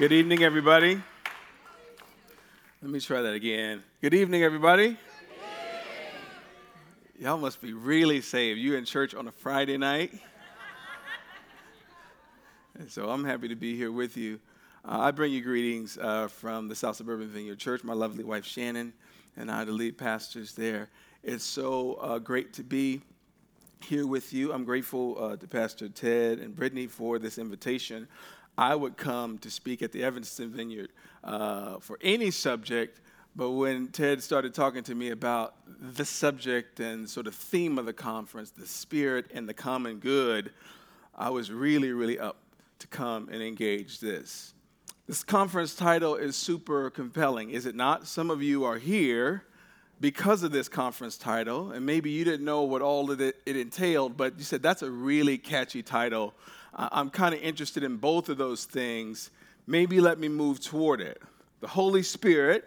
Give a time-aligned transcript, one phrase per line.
[0.00, 0.98] Good evening, everybody.
[2.80, 3.82] Let me try that again.
[4.00, 4.96] Good evening, everybody.
[7.18, 8.58] Y'all must be really saved.
[8.58, 10.18] You in church on a Friday night?
[12.78, 14.40] and so I'm happy to be here with you.
[14.86, 17.84] Uh, I bring you greetings uh, from the South Suburban Vineyard Church.
[17.84, 18.94] My lovely wife Shannon
[19.36, 20.88] and I, the lead pastors there.
[21.22, 23.02] It's so uh, great to be
[23.82, 24.50] here with you.
[24.50, 28.08] I'm grateful uh, to Pastor Ted and Brittany for this invitation.
[28.58, 30.90] I would come to speak at the Evanston Vineyard
[31.24, 33.00] uh, for any subject,
[33.36, 37.86] but when Ted started talking to me about the subject and sort of theme of
[37.86, 40.52] the conference, the spirit and the common good,
[41.14, 42.36] I was really, really up
[42.80, 44.54] to come and engage this.
[45.06, 48.06] This conference title is super compelling, is it not?
[48.06, 49.44] Some of you are here
[50.00, 53.56] because of this conference title, and maybe you didn't know what all of it, it
[53.56, 56.32] entailed, but you said that's a really catchy title.
[56.74, 59.30] I'm kind of interested in both of those things.
[59.66, 61.20] Maybe let me move toward it.
[61.60, 62.64] The Holy Spirit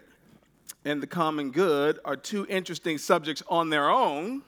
[0.84, 4.42] and the common good are two interesting subjects on their own,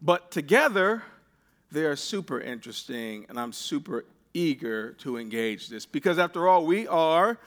[0.00, 1.02] but together
[1.70, 6.86] they are super interesting, and I'm super eager to engage this because, after all, we
[6.88, 7.38] are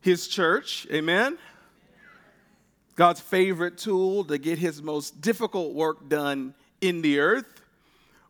[0.00, 0.86] His church.
[0.92, 1.38] Amen?
[2.94, 7.55] God's favorite tool to get His most difficult work done in the earth.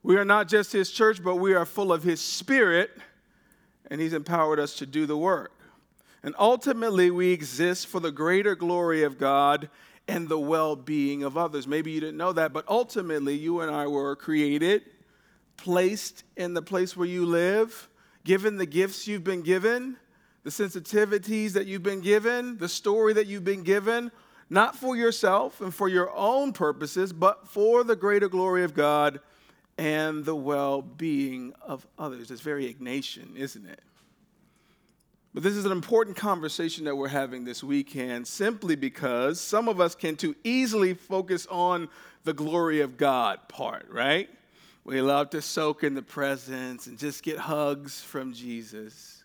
[0.07, 2.97] We are not just His church, but we are full of His Spirit,
[3.91, 5.51] and He's empowered us to do the work.
[6.23, 9.69] And ultimately, we exist for the greater glory of God
[10.07, 11.67] and the well being of others.
[11.67, 14.83] Maybe you didn't know that, but ultimately, you and I were created,
[15.57, 17.89] placed in the place where you live,
[18.23, 19.97] given the gifts you've been given,
[20.45, 24.13] the sensitivities that you've been given, the story that you've been given,
[24.51, 29.19] not for yourself and for your own purposes, but for the greater glory of God
[29.79, 32.31] and the well being of others.
[32.31, 33.81] It's very Ignatian, isn't it?
[35.35, 39.83] But this is an important conversation that we're having this weekend simply because some of
[39.83, 41.91] us can too easily focus on
[42.25, 44.31] the glory of God part, right?
[44.85, 49.25] We love to soak in the presence and just get hugs from Jesus.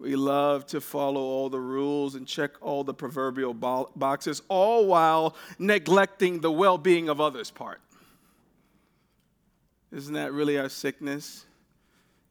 [0.00, 5.36] We love to follow all the rules and check all the proverbial boxes, all while
[5.58, 7.80] neglecting the well being of others part.
[9.90, 11.46] Isn't that really our sickness?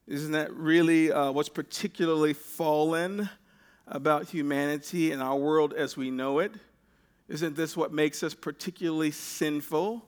[0.08, 3.30] Isn't that really uh, what's particularly fallen
[3.88, 6.52] about humanity and our world as we know it?
[7.28, 10.06] Isn't this what makes us particularly sinful?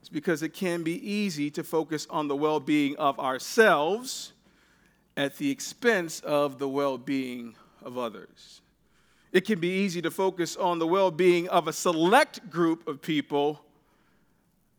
[0.00, 4.32] It's because it can be easy to focus on the well being of ourselves
[5.16, 8.62] at the expense of the well being of others.
[9.32, 13.02] It can be easy to focus on the well being of a select group of
[13.02, 13.65] people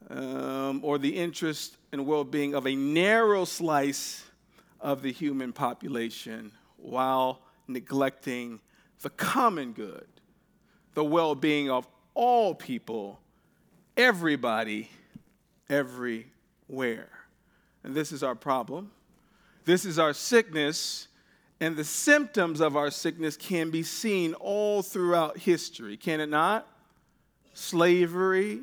[0.10, 4.24] um, or the interest and well being of a narrow slice
[4.80, 8.60] of the human population while neglecting
[9.02, 10.08] the common good,
[10.94, 13.20] the well being of all people,
[13.96, 14.90] everybody,
[15.70, 17.10] everywhere.
[17.84, 18.92] And this is our problem.
[19.66, 21.08] This is our sickness,
[21.60, 26.68] and the symptoms of our sickness can be seen all throughout history, can it not?
[27.54, 28.62] Slavery,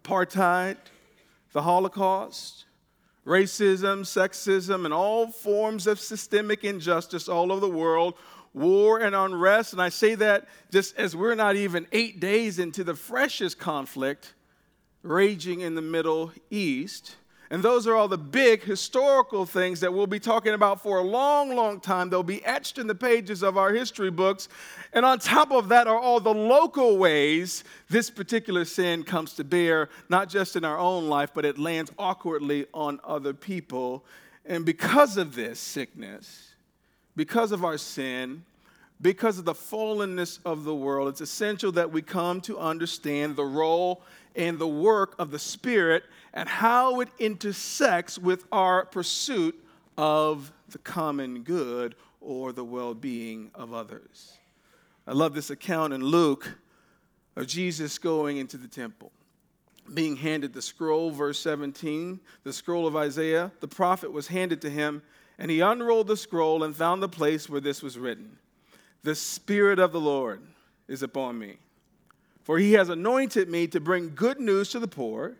[0.00, 0.76] apartheid,
[1.52, 2.64] the Holocaust,
[3.26, 8.14] racism, sexism, and all forms of systemic injustice all over the world,
[8.54, 9.72] war and unrest.
[9.72, 14.34] And I say that just as we're not even eight days into the freshest conflict
[15.02, 17.16] raging in the Middle East.
[17.52, 21.02] And those are all the big historical things that we'll be talking about for a
[21.02, 22.08] long, long time.
[22.08, 24.48] They'll be etched in the pages of our history books.
[24.92, 29.44] And on top of that are all the local ways this particular sin comes to
[29.44, 34.04] bear, not just in our own life, but it lands awkwardly on other people.
[34.46, 36.54] And because of this sickness,
[37.16, 38.44] because of our sin,
[39.02, 43.44] because of the fallenness of the world, it's essential that we come to understand the
[43.44, 44.02] role
[44.36, 49.58] and the work of the Spirit and how it intersects with our pursuit
[49.96, 54.34] of the common good or the well being of others.
[55.06, 56.58] I love this account in Luke
[57.36, 59.10] of Jesus going into the temple,
[59.94, 63.50] being handed the scroll, verse 17, the scroll of Isaiah.
[63.60, 65.02] The prophet was handed to him,
[65.38, 68.36] and he unrolled the scroll and found the place where this was written
[69.02, 70.42] The Spirit of the Lord
[70.88, 71.56] is upon me
[72.50, 75.36] for he has anointed me to bring good news to the poor.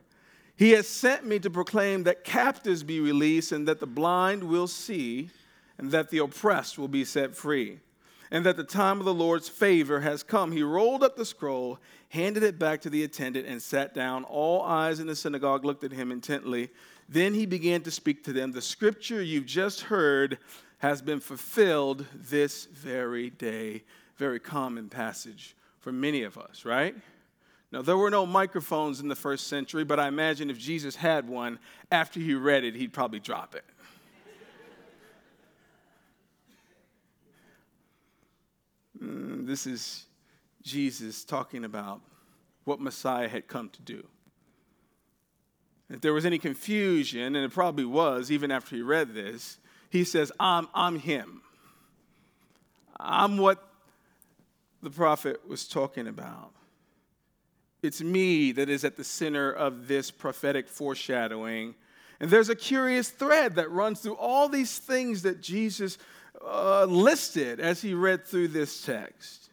[0.55, 4.69] He has sent me to proclaim that captives be released, and that the blind will
[4.69, 5.31] see,
[5.77, 7.81] and that the oppressed will be set free,
[8.31, 10.53] and that the time of the Lord's favor has come.
[10.53, 11.81] He rolled up the scroll,
[12.11, 14.25] handed it back to the attendant, and sat down.
[14.25, 16.69] All eyes in the synagogue looked at him intently.
[17.09, 20.39] Then he began to speak to them The scripture you've just heard
[20.81, 23.85] has been fulfilled this very day.
[24.17, 26.95] Very common passage for many of us, right?
[27.71, 31.29] Now, there were no microphones in the first century, but I imagine if Jesus had
[31.29, 31.59] one,
[31.93, 33.65] after he read it, he'd probably drop it.
[39.03, 40.07] mm, this is
[40.63, 42.01] Jesus talking about
[42.65, 44.07] what Messiah had come to do.
[45.91, 49.59] If there was any confusion, and it probably was even after he read this,
[49.91, 51.43] he says, I'm, I'm him.
[52.99, 53.67] I'm what
[54.83, 56.53] the prophet was talking about.
[57.83, 61.75] It's me that is at the center of this prophetic foreshadowing.
[62.21, 65.99] And there's a curious thread that runs through all these things that Jesus
[66.45, 69.51] uh, listed as he read through this text.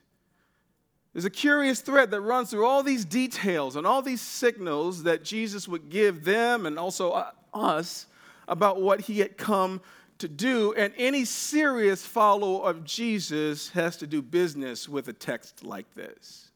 [1.13, 5.24] There's a curious thread that runs through all these details and all these signals that
[5.24, 8.06] Jesus would give them and also uh, us
[8.48, 9.81] about what he had come
[10.19, 10.74] to do.
[10.74, 16.52] And any serious follower of Jesus has to do business with a text like this.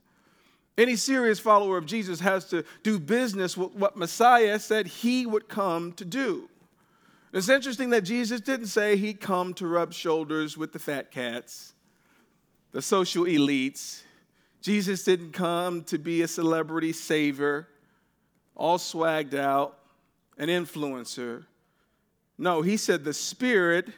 [0.78, 5.50] Any serious follower of Jesus has to do business with what Messiah said he would
[5.50, 6.50] come to do.
[7.34, 11.74] It's interesting that Jesus didn't say he'd come to rub shoulders with the fat cats,
[12.72, 14.02] the social elites.
[14.62, 17.68] Jesus didn't come to be a celebrity savior,
[18.56, 19.78] all swagged out,
[20.38, 21.46] an influencer.
[22.42, 23.90] No, he said the Spirit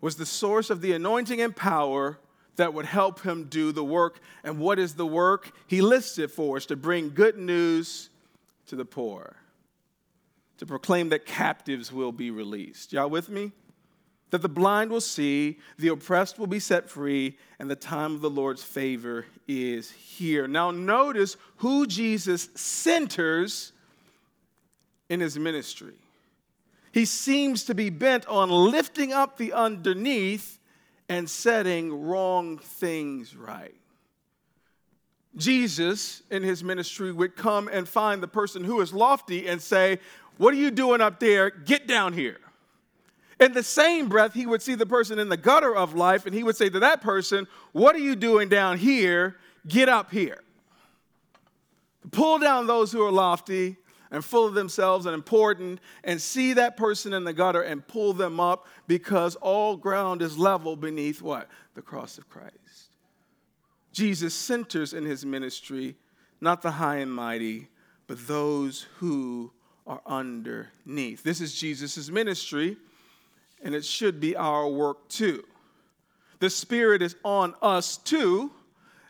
[0.00, 2.18] was the source of the anointing and power
[2.56, 4.20] that would help him do the work.
[4.42, 5.52] And what is the work?
[5.66, 8.08] He lists it for us to bring good news
[8.68, 9.36] to the poor,
[10.56, 12.94] to proclaim that captives will be released.
[12.94, 13.52] Y'all with me?
[14.30, 18.22] That the blind will see, the oppressed will be set free, and the time of
[18.22, 20.48] the Lord's favor is here.
[20.48, 23.72] Now, notice who Jesus centers
[25.10, 25.96] in his ministry.
[26.94, 30.60] He seems to be bent on lifting up the underneath
[31.08, 33.74] and setting wrong things right.
[35.34, 39.98] Jesus, in his ministry, would come and find the person who is lofty and say,
[40.36, 41.50] What are you doing up there?
[41.50, 42.38] Get down here.
[43.40, 46.34] In the same breath, he would see the person in the gutter of life and
[46.34, 49.34] he would say to that person, What are you doing down here?
[49.66, 50.44] Get up here.
[52.12, 53.78] Pull down those who are lofty
[54.10, 58.12] and full of themselves and important and see that person in the gutter and pull
[58.12, 61.48] them up because all ground is level beneath what?
[61.74, 62.54] The cross of Christ.
[63.92, 65.96] Jesus centers in his ministry
[66.40, 67.68] not the high and mighty,
[68.06, 69.50] but those who
[69.86, 71.22] are underneath.
[71.22, 72.76] This is Jesus' ministry,
[73.62, 75.42] and it should be our work too.
[76.40, 78.52] The Spirit is on us too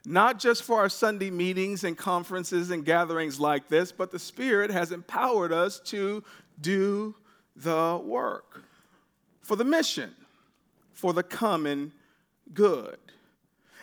[0.07, 4.71] not just for our Sunday meetings and conferences and gatherings like this, but the Spirit
[4.71, 6.23] has empowered us to
[6.61, 7.15] do
[7.57, 8.65] the work
[9.43, 10.15] for the mission,
[10.93, 11.93] for the common
[12.53, 12.99] good.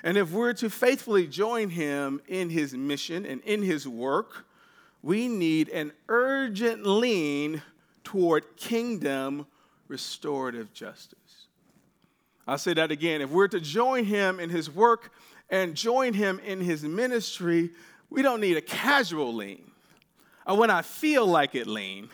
[0.03, 4.45] And if we're to faithfully join Him in His mission and in His work,
[5.03, 7.61] we need an urgent lean
[8.03, 9.47] toward kingdom
[9.87, 11.47] restorative justice.
[12.47, 13.21] I'll say that again.
[13.21, 15.11] If we're to join Him in His work
[15.51, 17.71] and join him in his ministry,
[18.09, 19.69] we don't need a casual lean.
[20.47, 22.09] Or when I feel like it lean,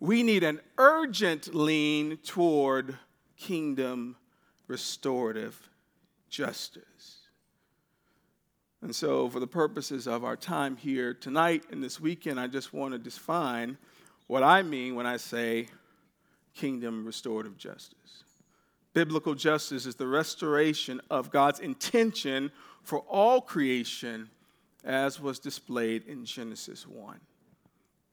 [0.00, 2.98] we need an urgent lean toward
[3.36, 4.16] kingdom
[4.66, 5.68] restorative
[6.30, 7.18] justice.
[8.82, 12.72] And so, for the purposes of our time here tonight and this weekend, I just
[12.72, 13.76] want to define
[14.26, 15.68] what I mean when I say
[16.54, 18.24] kingdom restorative justice.
[18.92, 22.50] Biblical justice is the restoration of God's intention
[22.82, 24.30] for all creation
[24.84, 27.20] as was displayed in Genesis 1.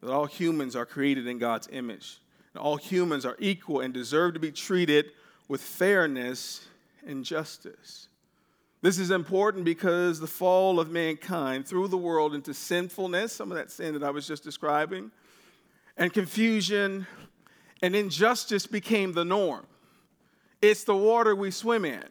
[0.01, 2.19] That all humans are created in God's image.
[2.53, 5.07] And all humans are equal and deserve to be treated
[5.47, 6.67] with fairness
[7.05, 8.09] and justice.
[8.81, 13.57] This is important because the fall of mankind threw the world into sinfulness, some of
[13.57, 15.11] that sin that I was just describing,
[15.97, 17.07] and confusion
[17.81, 19.65] and injustice became the norm.
[20.67, 22.03] It's the water we swim in.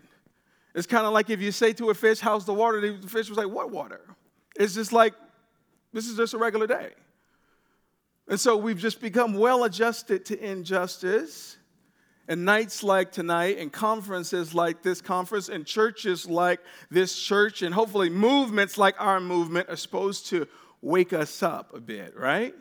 [0.75, 2.81] It's kind of like if you say to a fish, How's the water?
[2.81, 4.01] The fish was like, What water?
[4.59, 5.15] It's just like,
[5.93, 6.91] This is just a regular day.
[8.29, 11.57] And so we've just become well adjusted to injustice.
[12.29, 16.59] And nights like tonight, and conferences like this conference, and churches like
[16.91, 20.49] this church, and hopefully movements like our movement are supposed to
[20.83, 22.53] wake us up a bit, right?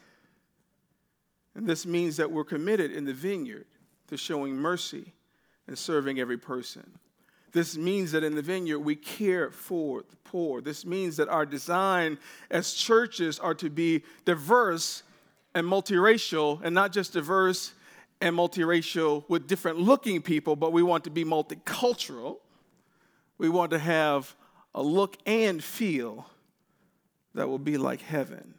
[1.55, 3.65] And this means that we're committed in the vineyard
[4.09, 5.13] to showing mercy
[5.67, 6.99] and serving every person.
[7.51, 10.61] This means that in the vineyard we care for the poor.
[10.61, 12.17] This means that our design
[12.51, 15.03] as churches are to be diverse
[15.53, 17.73] and multiracial and not just diverse
[18.19, 22.39] and multiracial with different looking people, but we want to be multicultural.
[23.37, 24.35] We want to have
[24.73, 26.29] a look and feel
[27.33, 28.55] that will be like heaven.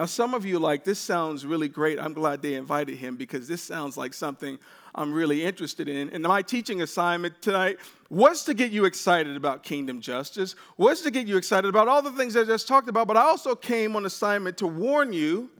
[0.00, 2.00] Now, some of you like, this sounds really great.
[2.00, 4.58] I'm glad they invited him because this sounds like something
[4.94, 6.08] I'm really interested in.
[6.08, 7.76] And my teaching assignment tonight
[8.08, 12.00] was to get you excited about kingdom justice, was to get you excited about all
[12.00, 15.50] the things I just talked about, but I also came on assignment to warn you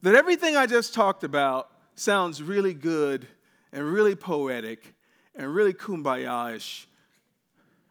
[0.00, 3.28] that everything I just talked about sounds really good
[3.70, 4.94] and really poetic
[5.34, 6.88] and really kumbaya ish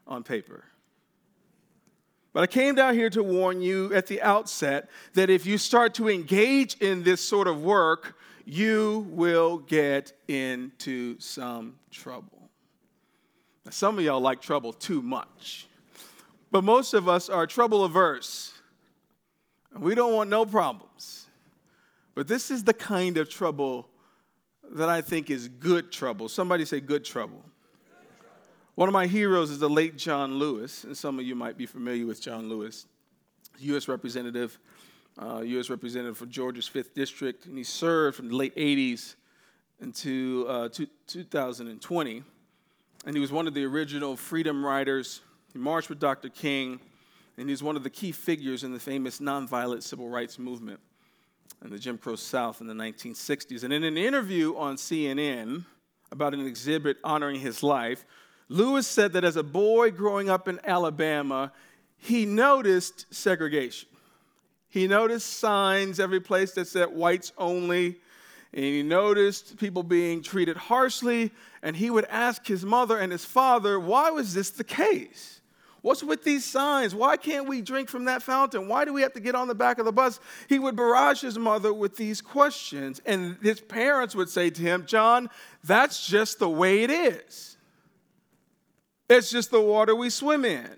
[0.08, 0.64] on paper.
[2.38, 5.96] But I came down here to warn you at the outset that if you start
[5.96, 8.16] to engage in this sort of work,
[8.46, 12.52] you will get into some trouble.
[13.66, 15.66] Now, some of y'all like trouble too much,
[16.52, 18.54] but most of us are trouble averse.
[19.74, 21.26] And we don't want no problems.
[22.14, 23.90] But this is the kind of trouble
[24.74, 26.30] that I think is good trouble.
[26.30, 27.44] Somebody say good trouble.
[28.78, 31.66] One of my heroes is the late John Lewis, and some of you might be
[31.66, 32.86] familiar with John Lewis,
[33.58, 33.88] U.S.
[33.88, 34.60] Representative,
[35.18, 35.72] uh, U.S.
[35.72, 39.16] Representative for Georgia's 5th District, and he served from the late 80s
[39.82, 40.70] into uh,
[41.08, 42.24] 2020.
[43.08, 45.22] And he was one of the original freedom riders.
[45.54, 46.30] He marched with Dr.
[46.30, 46.80] King,
[47.40, 50.80] and he's one of the key figures in the famous nonviolent civil rights movement
[51.66, 53.64] in the Jim Crow South in the 1960s.
[53.64, 55.66] And in an interview on CNN
[56.12, 58.06] about an exhibit honoring his life,
[58.50, 61.52] Lewis said that as a boy growing up in Alabama,
[61.98, 63.90] he noticed segregation.
[64.70, 67.98] He noticed signs every place that said whites only,
[68.54, 73.26] and he noticed people being treated harshly, and he would ask his mother and his
[73.26, 75.42] father, why was this the case?
[75.82, 76.96] What's with these signs?
[76.96, 78.68] Why can't we drink from that fountain?
[78.68, 80.20] Why do we have to get on the back of the bus?
[80.50, 84.86] He would barrage his mother with these questions, and his parents would say to him,
[84.86, 85.30] John,
[85.64, 87.57] that's just the way it is.
[89.10, 90.70] It's just the water we swim in.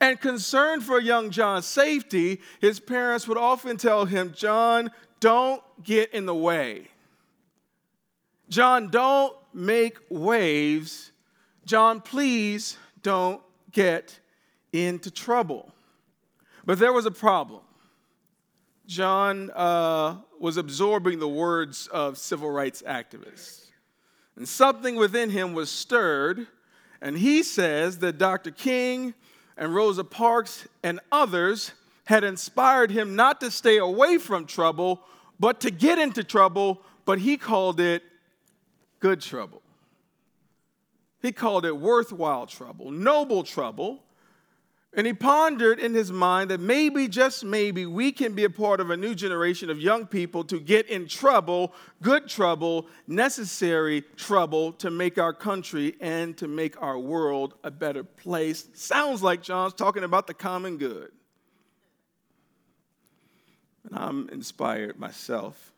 [0.00, 4.90] And concerned for young John's safety, his parents would often tell him, John,
[5.20, 6.88] don't get in the way.
[8.48, 11.10] John, don't make waves.
[11.64, 13.42] John, please don't
[13.72, 14.18] get
[14.72, 15.72] into trouble.
[16.64, 17.62] But there was a problem.
[18.86, 23.66] John uh, was absorbing the words of civil rights activists.
[24.36, 26.46] And something within him was stirred
[27.00, 28.50] and he says that Dr.
[28.50, 29.14] King
[29.56, 31.72] and Rosa Parks and others
[32.04, 35.02] had inspired him not to stay away from trouble,
[35.38, 38.02] but to get into trouble, but he called it
[39.00, 39.62] good trouble.
[41.20, 44.02] He called it worthwhile trouble, noble trouble,
[44.98, 48.80] and he pondered in his mind that maybe, just maybe, we can be a part
[48.80, 54.72] of a new generation of young people to get in trouble, good trouble, necessary trouble
[54.72, 58.66] to make our country and to make our world a better place.
[58.74, 61.12] Sounds like John's talking about the common good.
[63.84, 65.70] And I'm inspired myself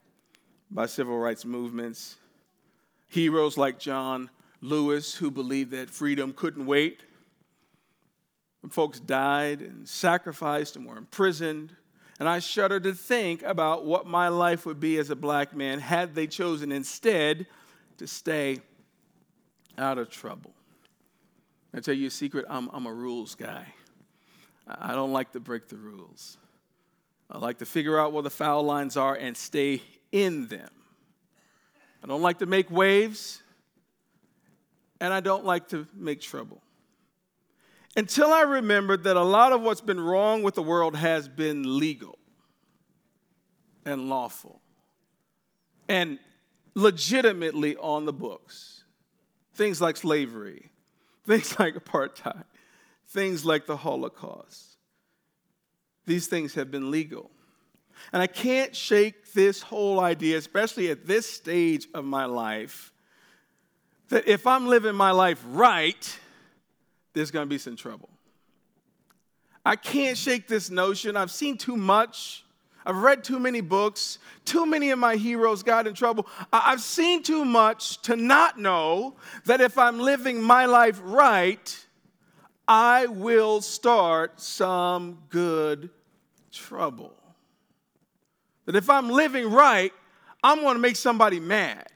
[0.71, 2.17] by civil rights movements,
[3.11, 4.31] heroes like John
[4.63, 7.03] Lewis, who believed that freedom couldn't wait
[8.61, 11.75] when folks died and sacrificed and were imprisoned.
[12.19, 15.79] And I shudder to think about what my life would be as a black man
[15.79, 17.47] had they chosen instead
[17.97, 18.59] to stay
[19.79, 20.53] out of trouble.
[21.73, 23.67] I tell you a secret I'm, I'm a rules guy.
[24.67, 26.37] I don't like to break the rules.
[27.31, 30.69] I like to figure out where the foul lines are and stay in them.
[32.03, 33.43] I don't like to make waves,
[35.01, 36.63] and I don't like to make trouble
[37.97, 41.79] until I remembered that a lot of what's been wrong with the world has been
[41.79, 42.19] legal
[43.85, 44.61] and lawful
[45.89, 46.19] and
[46.75, 48.85] legitimately on the books.
[49.55, 50.71] Things like slavery,
[51.27, 52.45] things like apartheid,
[53.09, 54.77] things like the Holocaust.
[56.07, 57.31] These things have been legal.
[58.13, 62.93] And I can't shake this whole idea, especially at this stage of my life,
[64.09, 66.19] that if I'm living my life right,
[67.13, 68.09] there's going to be some trouble.
[69.65, 71.17] I can't shake this notion.
[71.17, 72.45] I've seen too much.
[72.87, 74.19] I've read too many books.
[74.45, 76.27] Too many of my heroes got in trouble.
[76.53, 81.87] I've seen too much to not know that if I'm living my life right,
[82.67, 85.91] I will start some good
[86.53, 87.15] trouble.
[88.65, 89.93] That if I'm living right,
[90.43, 91.87] I'm going to make somebody mad.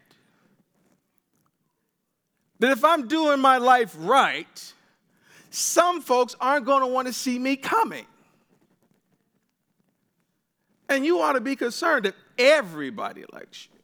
[2.59, 4.74] That if I'm doing my life right,
[5.55, 8.07] some folks aren't going to want to see me coming.
[10.89, 13.79] And you ought to be concerned that everybody likes you.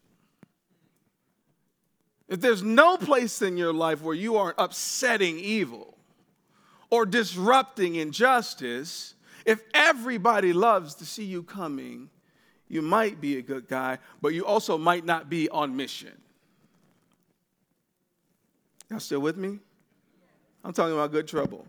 [2.29, 5.97] if there's no place in your life where you aren't upsetting evil
[6.91, 12.11] or disrupting injustice, if everybody loves to see you coming,
[12.69, 16.21] you might be a good guy, but you also might not be on mission.
[18.89, 19.59] Y'all still with me?
[20.64, 21.67] I'm talking about good trouble.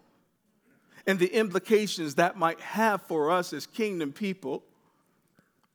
[1.08, 4.64] And the implications that might have for us as kingdom people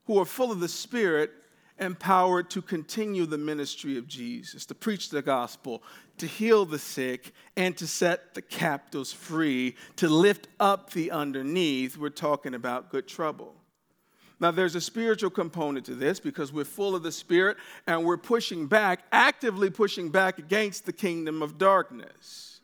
[0.05, 1.31] who are full of the Spirit
[1.79, 5.83] empowered to continue the ministry of Jesus, to preach the gospel,
[6.17, 11.97] to heal the sick, and to set the captives free, to lift up the underneath.
[11.97, 13.53] We're talking about good trouble.
[14.39, 17.57] Now, there's a spiritual component to this because we're full of the Spirit
[17.87, 22.56] and we're pushing back, actively pushing back against the kingdom of darkness.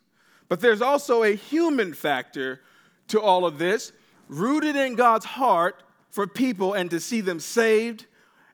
[0.53, 2.61] But there's also a human factor
[3.07, 3.91] to all of this,
[4.27, 5.81] rooted in God's heart
[6.11, 8.05] for people and to see them saved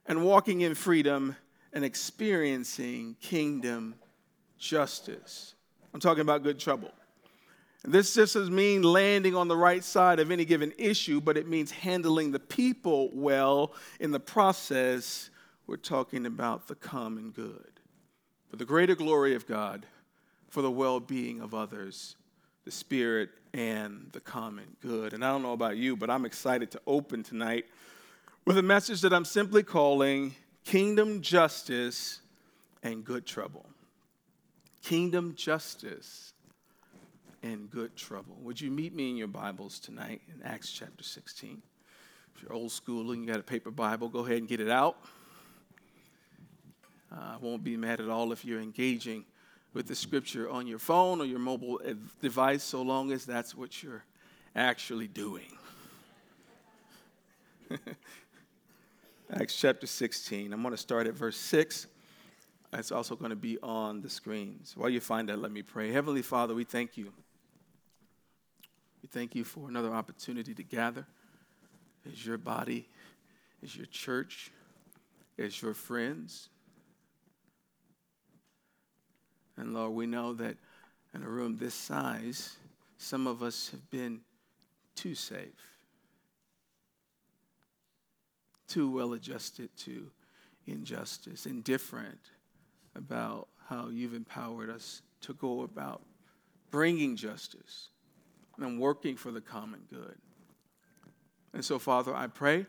[0.06, 1.36] and walking in freedom
[1.74, 3.96] and experiencing kingdom
[4.58, 5.56] justice.
[5.94, 6.94] I'm talking about good trouble.
[7.84, 11.36] And This just doesn't mean landing on the right side of any given issue, but
[11.36, 15.32] it means handling the people well in the process.
[15.68, 17.82] We're talking about the common good.
[18.50, 19.86] For the greater glory of God,
[20.50, 22.16] for the well being of others,
[22.66, 25.14] the Spirit, and the common good.
[25.14, 27.66] And I don't know about you, but I'm excited to open tonight
[28.46, 32.22] with a message that I'm simply calling Kingdom Justice
[32.84, 33.66] and Good Trouble.
[34.84, 36.34] Kingdom Justice
[37.44, 38.38] and Good Trouble.
[38.42, 41.62] Would you meet me in your Bibles tonight in Acts chapter 16?
[42.36, 44.70] If you're old school and you got a paper Bible, go ahead and get it
[44.70, 44.98] out.
[47.12, 49.26] I won't be mad at all if you're engaging
[49.74, 53.56] with the scripture on your phone or your mobile eh, device, so long as that's
[53.56, 54.04] what you're
[54.56, 55.52] actually doing.
[59.32, 60.52] Acts chapter 16.
[60.52, 61.88] I'm going to start at verse 6.
[62.74, 64.74] It's also going to be on the screens.
[64.76, 65.92] While you find that, let me pray.
[65.92, 67.12] Heavenly Father, we thank you.
[69.02, 71.06] We thank you for another opportunity to gather
[72.12, 72.88] as your body,
[73.64, 74.52] as your church,
[75.38, 76.50] as your friends.
[79.60, 80.58] And Lord, we know that
[81.14, 82.56] in a room this size,
[82.98, 84.22] some of us have been
[84.96, 85.70] too safe
[88.70, 90.10] too well adjusted to
[90.68, 92.20] injustice, indifferent
[92.96, 96.02] about how you've empowered us to go about
[96.72, 97.90] bringing justice
[98.60, 100.16] and working for the common good.
[101.54, 102.68] And so, Father, I pray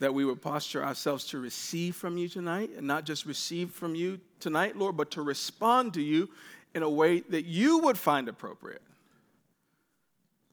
[0.00, 3.94] that we would posture ourselves to receive from you tonight, and not just receive from
[3.94, 6.28] you tonight, Lord, but to respond to you
[6.74, 8.82] in a way that you would find appropriate.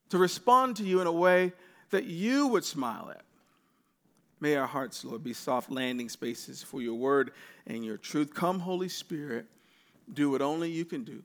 [0.09, 1.53] To respond to you in a way
[1.91, 3.21] that you would smile at.
[4.39, 7.31] May our hearts, Lord, be soft landing spaces for your word
[7.67, 8.33] and your truth.
[8.33, 9.45] Come, Holy Spirit,
[10.13, 11.23] do what only you can do.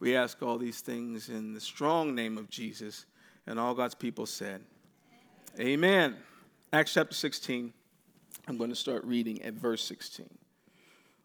[0.00, 3.06] We ask all these things in the strong name of Jesus.
[3.46, 4.62] And all God's people said,
[5.58, 6.16] Amen.
[6.74, 7.72] Acts chapter 16.
[8.48, 10.28] I'm going to start reading at verse 16.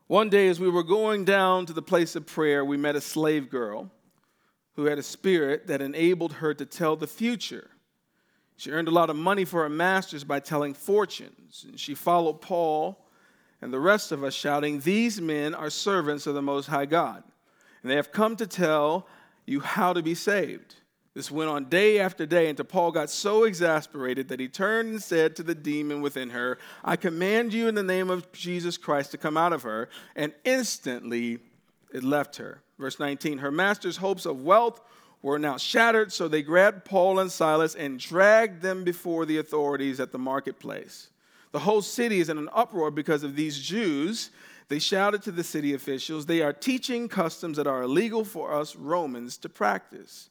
[0.05, 3.01] One day, as we were going down to the place of prayer, we met a
[3.01, 3.89] slave girl
[4.75, 7.71] who had a spirit that enabled her to tell the future.
[8.57, 11.65] She earned a lot of money for her masters by telling fortunes.
[11.67, 13.03] And she followed Paul
[13.59, 17.23] and the rest of us, shouting, These men are servants of the Most High God,
[17.81, 19.07] and they have come to tell
[19.47, 20.75] you how to be saved.
[21.13, 25.03] This went on day after day until Paul got so exasperated that he turned and
[25.03, 29.11] said to the demon within her, I command you in the name of Jesus Christ
[29.11, 29.89] to come out of her.
[30.15, 31.39] And instantly
[31.91, 32.61] it left her.
[32.77, 34.81] Verse 19 Her master's hopes of wealth
[35.21, 39.99] were now shattered, so they grabbed Paul and Silas and dragged them before the authorities
[39.99, 41.09] at the marketplace.
[41.51, 44.29] The whole city is in an uproar because of these Jews.
[44.69, 48.75] They shouted to the city officials, They are teaching customs that are illegal for us
[48.75, 50.29] Romans to practice.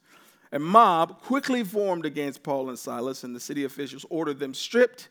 [0.53, 5.09] A mob quickly formed against Paul and Silas, and the city officials ordered them stripped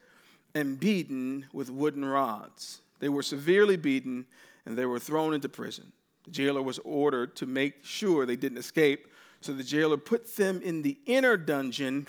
[0.56, 2.82] and beaten with wooden rods.
[3.00, 4.26] They were severely beaten
[4.66, 5.92] and they were thrown into prison.
[6.26, 9.08] The jailer was ordered to make sure they didn't escape
[9.42, 12.08] so the jailer put them in the inner dungeon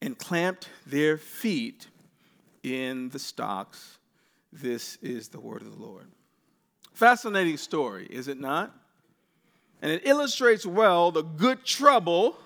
[0.00, 1.88] and clamped their feet
[2.62, 3.98] in the stocks.
[4.52, 6.06] This is the word of the Lord.
[6.92, 8.74] Fascinating story, is it not?
[9.82, 12.38] And it illustrates well the good trouble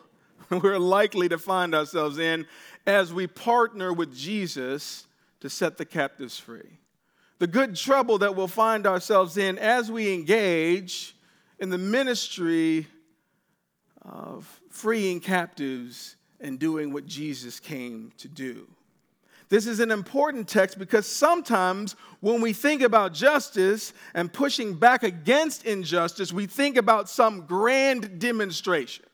[0.62, 2.46] we're likely to find ourselves in
[2.86, 5.06] as we partner with Jesus
[5.40, 6.78] to set the captives free.
[7.38, 11.16] The good trouble that we'll find ourselves in as we engage
[11.58, 12.86] in the ministry
[14.02, 18.68] of freeing captives and doing what Jesus came to do.
[19.48, 25.02] This is an important text because sometimes when we think about justice and pushing back
[25.02, 29.06] against injustice, we think about some grand demonstrations,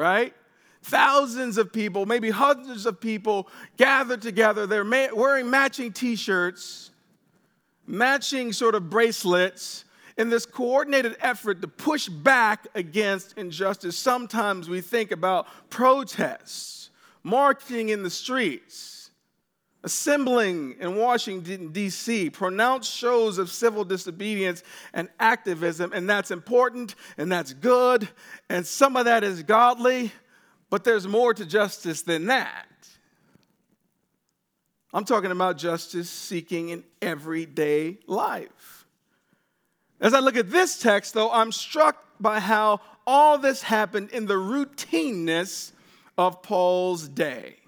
[0.00, 0.34] right?
[0.82, 4.66] Thousands of people, maybe hundreds of people gathered together.
[4.66, 4.84] They're
[5.14, 6.90] wearing matching t shirts,
[7.86, 9.84] matching sort of bracelets,
[10.16, 13.96] in this coordinated effort to push back against injustice.
[13.96, 16.90] Sometimes we think about protests,
[17.22, 18.99] marching in the streets,
[19.82, 24.62] assembling in Washington, D.C., pronounced shows of civil disobedience
[24.92, 28.08] and activism, and that's important and that's good,
[28.48, 30.12] and some of that is godly.
[30.68, 32.66] But there's more to justice than that.
[34.92, 38.86] I'm talking about justice seeking in everyday life.
[40.00, 44.26] As I look at this text, though, I'm struck by how all this happened in
[44.26, 45.72] the routineness
[46.18, 47.59] of Paul's day.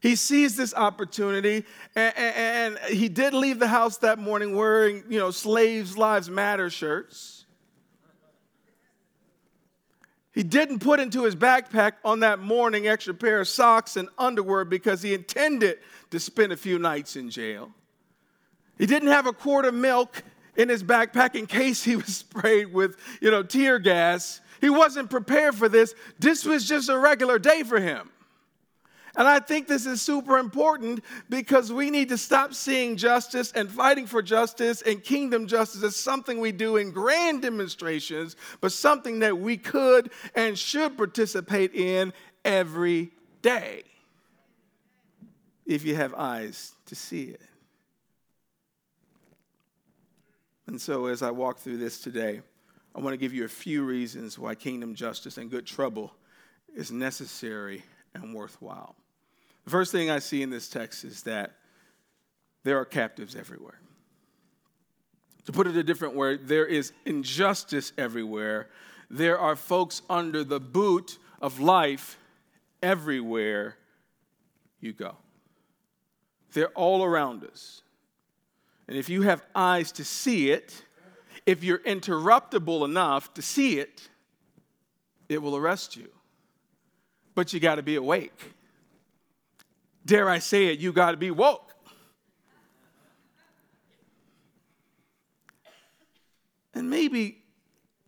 [0.00, 5.04] He sees this opportunity, and, and, and, he did leave the house that morning wearing,
[5.10, 7.44] you know, slaves' lives matter shirts.
[10.32, 14.64] He didn't put into his backpack on that morning extra pair of socks and underwear
[14.64, 15.78] because he intended
[16.10, 17.70] to spend a few nights in jail.
[18.78, 20.22] He didn't have a quart of milk
[20.56, 24.40] in his backpack in case he was sprayed with, you know, tear gas.
[24.62, 25.94] He wasn't prepared for this.
[26.18, 28.10] This was just a regular day for him.
[29.16, 33.70] And I think this is super important because we need to stop seeing justice and
[33.70, 39.20] fighting for justice and kingdom justice as something we do in grand demonstrations, but something
[39.20, 42.12] that we could and should participate in
[42.44, 43.10] every
[43.42, 43.82] day
[45.66, 47.40] if you have eyes to see it.
[50.66, 52.42] And so, as I walk through this today,
[52.94, 56.12] I want to give you a few reasons why kingdom justice and good trouble
[56.74, 57.82] is necessary
[58.14, 58.96] and worthwhile.
[59.70, 61.52] First thing I see in this text is that
[62.64, 63.80] there are captives everywhere.
[65.46, 68.68] To put it a different way, there is injustice everywhere.
[69.10, 72.18] There are folks under the boot of life
[72.82, 73.76] everywhere
[74.80, 75.16] you go.
[76.52, 77.82] They're all around us.
[78.88, 80.82] And if you have eyes to see it,
[81.46, 84.08] if you're interruptible enough to see it,
[85.28, 86.08] it will arrest you.
[87.36, 88.54] But you got to be awake
[90.04, 91.72] dare I say it, you got to be woke.
[96.74, 97.42] And maybe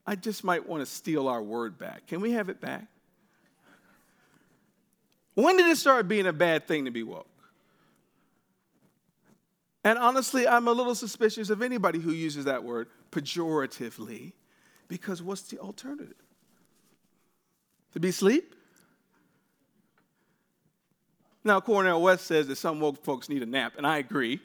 [0.07, 2.07] I just might want to steal our word back.
[2.07, 2.87] Can we have it back?
[5.35, 7.27] When did it start being a bad thing to be woke?
[9.85, 14.33] And honestly, I'm a little suspicious of anybody who uses that word pejoratively
[14.89, 16.15] because what's the alternative?
[17.93, 18.55] To be asleep?
[21.45, 24.41] Now, Cornel West says that some woke folks need a nap, and I agree.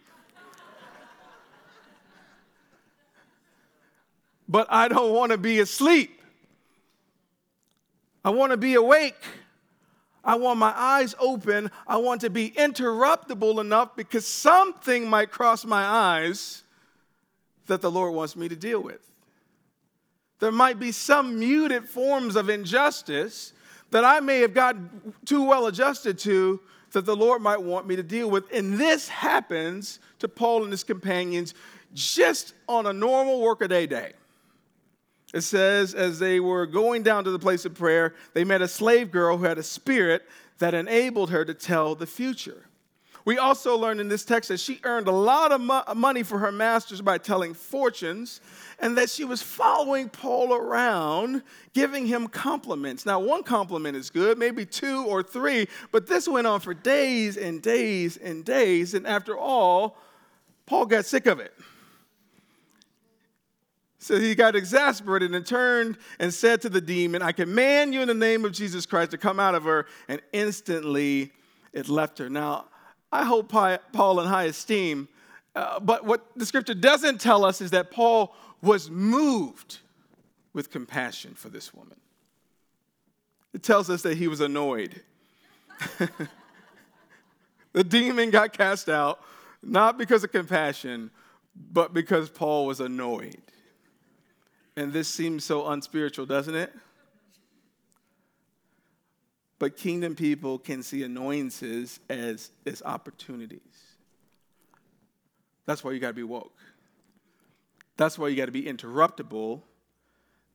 [4.47, 6.21] but I don't want to be asleep.
[8.25, 9.21] I want to be awake.
[10.23, 11.71] I want my eyes open.
[11.85, 16.63] I want to be interruptible enough because something might cross my eyes
[17.67, 18.99] that the Lord wants me to deal with.
[20.39, 23.53] There might be some muted forms of injustice
[23.91, 26.59] that I may have gotten too well adjusted to
[26.97, 28.51] that the Lord might want me to deal with.
[28.51, 31.53] And this happens to Paul and his companions
[31.93, 34.13] just on a normal workaday day.
[35.31, 38.67] It says, as they were going down to the place of prayer, they met a
[38.67, 40.23] slave girl who had a spirit
[40.57, 42.66] that enabled her to tell the future.
[43.27, 46.39] We also learn in this text that she earned a lot of mo- money for
[46.39, 48.39] her masters by telling fortunes
[48.79, 53.05] and that she was following Paul around, giving him compliments.
[53.05, 57.35] Now, one compliment is good, maybe two or three, but this went on for days
[57.35, 58.93] and days and days.
[58.93, 59.97] And after all,
[60.65, 61.53] Paul got sick of it.
[63.99, 68.07] So he got exasperated and turned and said to the demon, I command you in
[68.07, 69.85] the name of Jesus Christ to come out of her.
[70.07, 71.33] And instantly
[71.73, 72.29] it left her.
[72.29, 72.67] Now,
[73.11, 75.07] I hold Paul in high esteem.
[75.55, 79.79] Uh, but what the scripture doesn't tell us is that Paul was moved
[80.53, 81.97] with compassion for this woman.
[83.53, 85.01] It tells us that he was annoyed.
[87.73, 89.19] the demon got cast out,
[89.63, 91.09] not because of compassion,
[91.71, 93.41] but because Paul was annoyed.
[94.75, 96.71] And this seems so unspiritual, doesn't it?
[99.59, 103.61] But kingdom people can see annoyances as, as opportunities.
[105.65, 106.57] That's why you got to be woke.
[107.97, 109.61] That's why you got to be interruptible.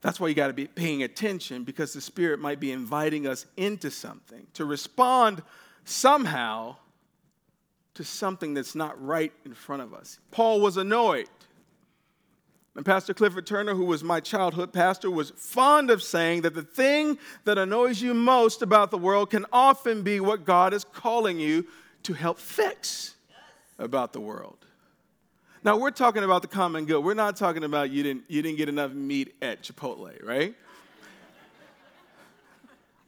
[0.00, 3.46] That's why you got to be paying attention because the Spirit might be inviting us
[3.56, 5.42] into something to respond
[5.84, 6.76] somehow
[7.94, 10.18] to something that's not right in front of us.
[10.30, 11.28] Paul was annoyed.
[12.74, 16.62] And Pastor Clifford Turner, who was my childhood pastor, was fond of saying that the
[16.62, 21.38] thing that annoys you most about the world can often be what God is calling
[21.38, 21.66] you
[22.04, 23.14] to help fix
[23.78, 24.56] about the world.
[25.64, 27.04] Now, we're talking about the common good.
[27.04, 30.54] We're not talking about you didn't, you didn't get enough meat at Chipotle, right?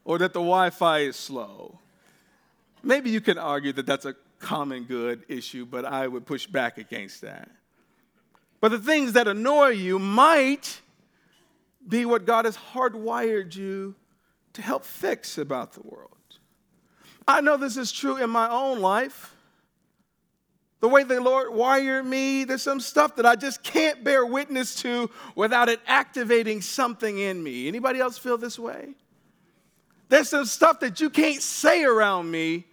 [0.05, 1.79] or that the Wi Fi is slow.
[2.83, 6.77] Maybe you can argue that that's a common good issue, but I would push back
[6.77, 7.51] against that.
[8.65, 10.81] But the things that annoy you might
[11.87, 13.95] be what God has hardwired you
[14.55, 16.17] to help fix about the world.
[17.29, 19.37] I know this is true in my own life.
[20.81, 24.77] The way the Lord wired me, there's some stuff that I just can't bear witness
[24.77, 27.69] to without it activating something in me.
[27.69, 28.95] Anybody else feel this way?
[30.09, 32.65] There's some stuff that you can't say around me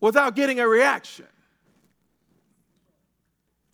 [0.00, 1.26] without getting a reaction.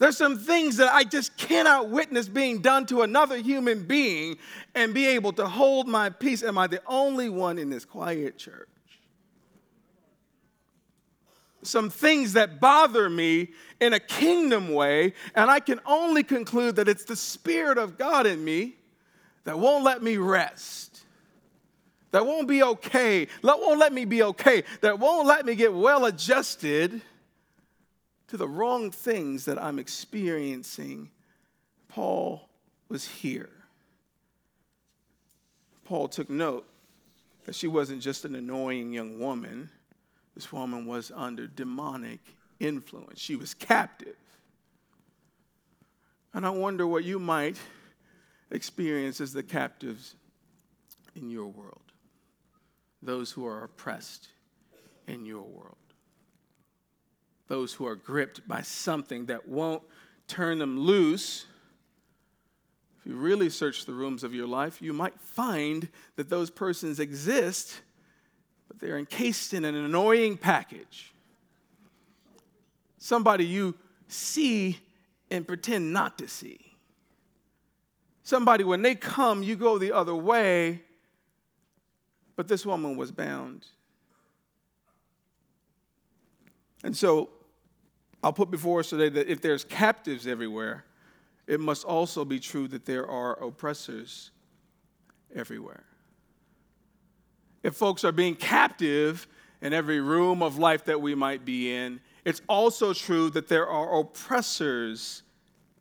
[0.00, 4.38] There's some things that I just cannot witness being done to another human being
[4.74, 6.42] and be able to hold my peace.
[6.42, 8.66] Am I the only one in this quiet church?
[11.62, 16.88] Some things that bother me in a kingdom way, and I can only conclude that
[16.88, 18.76] it's the Spirit of God in me
[19.44, 21.02] that won't let me rest,
[22.12, 25.74] that won't be okay, that won't let me be okay, that won't let me get
[25.74, 27.02] well adjusted
[28.30, 31.10] to the wrong things that I'm experiencing,
[31.88, 32.48] Paul
[32.88, 33.50] was here.
[35.84, 36.64] Paul took note
[37.44, 39.68] that she wasn't just an annoying young woman,
[40.36, 42.20] this woman was under demonic
[42.60, 43.18] influence.
[43.18, 44.14] She was captive.
[46.32, 47.56] And I wonder what you might
[48.52, 50.14] experience as the captives
[51.16, 51.82] in your world,
[53.02, 54.28] those who are oppressed
[55.08, 55.74] in your world
[57.50, 59.82] those who are gripped by something that won't
[60.28, 61.46] turn them loose.
[63.00, 67.00] If you really search the rooms of your life, you might find that those persons
[67.00, 67.80] exist,
[68.68, 71.12] but they're encased in an annoying package.
[72.98, 73.74] Somebody you
[74.06, 74.78] see
[75.28, 76.76] and pretend not to see.
[78.22, 80.82] Somebody, when they come, you go the other way,
[82.36, 83.66] but this woman was bound.
[86.84, 87.30] And so
[88.22, 90.84] I'll put before us today that if there's captives everywhere,
[91.46, 94.30] it must also be true that there are oppressors
[95.34, 95.84] everywhere.
[97.62, 99.26] If folks are being captive
[99.60, 103.68] in every room of life that we might be in, it's also true that there
[103.68, 105.22] are oppressors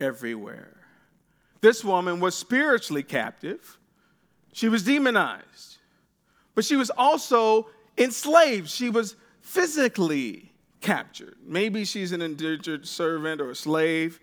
[0.00, 0.76] everywhere.
[1.60, 3.78] This woman was spiritually captive,
[4.52, 5.78] she was demonized,
[6.54, 10.49] but she was also enslaved, she was physically
[10.80, 11.36] captured.
[11.44, 14.20] Maybe she's an indentured servant or a slave,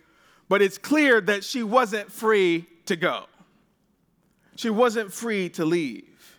[0.50, 3.26] but it's clear that she wasn't free to go.
[4.56, 6.38] She wasn't free to leave.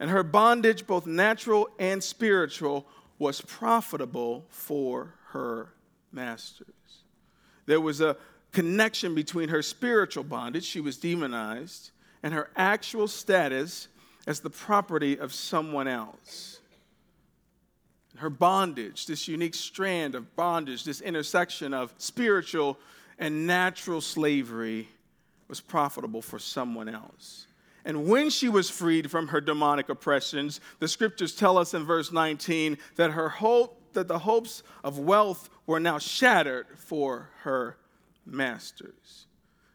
[0.00, 2.86] And her bondage, both natural and spiritual,
[3.18, 5.68] was profitable for her
[6.10, 6.68] masters.
[7.66, 8.16] There was a
[8.52, 11.90] connection between her spiritual bondage, she was demonized,
[12.22, 13.88] and her actual status
[14.26, 16.60] as the property of someone else
[18.16, 22.78] her bondage, this unique strand of bondage, this intersection of spiritual
[23.18, 24.88] and natural slavery
[25.48, 27.46] was profitable for someone else.
[27.84, 32.12] And when she was freed from her demonic oppressions, the scriptures tell us in verse
[32.12, 37.76] 19 that her hope that the hopes of wealth were now shattered for her
[38.26, 39.26] masters.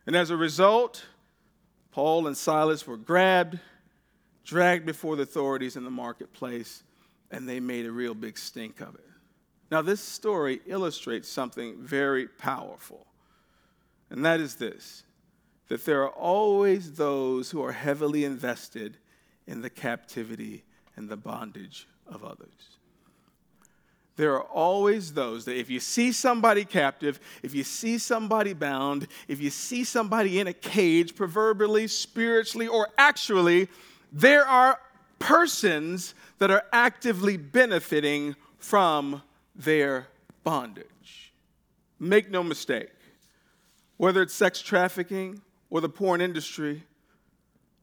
[0.05, 1.05] And as a result,
[1.91, 3.59] Paul and Silas were grabbed,
[4.43, 6.83] dragged before the authorities in the marketplace,
[7.31, 9.05] and they made a real big stink of it.
[9.71, 13.05] Now, this story illustrates something very powerful,
[14.09, 15.03] and that is this
[15.67, 18.97] that there are always those who are heavily invested
[19.45, 20.63] in the captivity
[20.95, 22.79] and the bondage of others.
[24.15, 29.07] There are always those that if you see somebody captive, if you see somebody bound,
[29.29, 33.69] if you see somebody in a cage, proverbially, spiritually, or actually,
[34.11, 34.79] there are
[35.19, 39.21] persons that are actively benefiting from
[39.55, 40.07] their
[40.43, 41.33] bondage.
[41.99, 42.89] Make no mistake,
[43.97, 46.83] whether it's sex trafficking or the porn industry,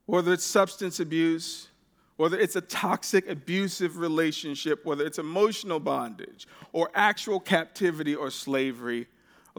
[0.06, 1.68] whether it's substance abuse,
[2.16, 9.06] whether it's a toxic, abusive relationship, whether it's emotional bondage or actual captivity or slavery,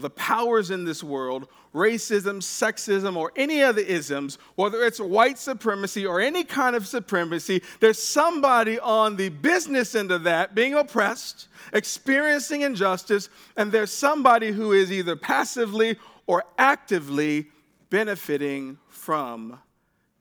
[0.01, 6.05] the powers in this world, racism, sexism, or any other isms, whether it's white supremacy
[6.05, 11.47] or any kind of supremacy, there's somebody on the business end of that being oppressed,
[11.73, 17.47] experiencing injustice, and there's somebody who is either passively or actively
[17.89, 19.59] benefiting from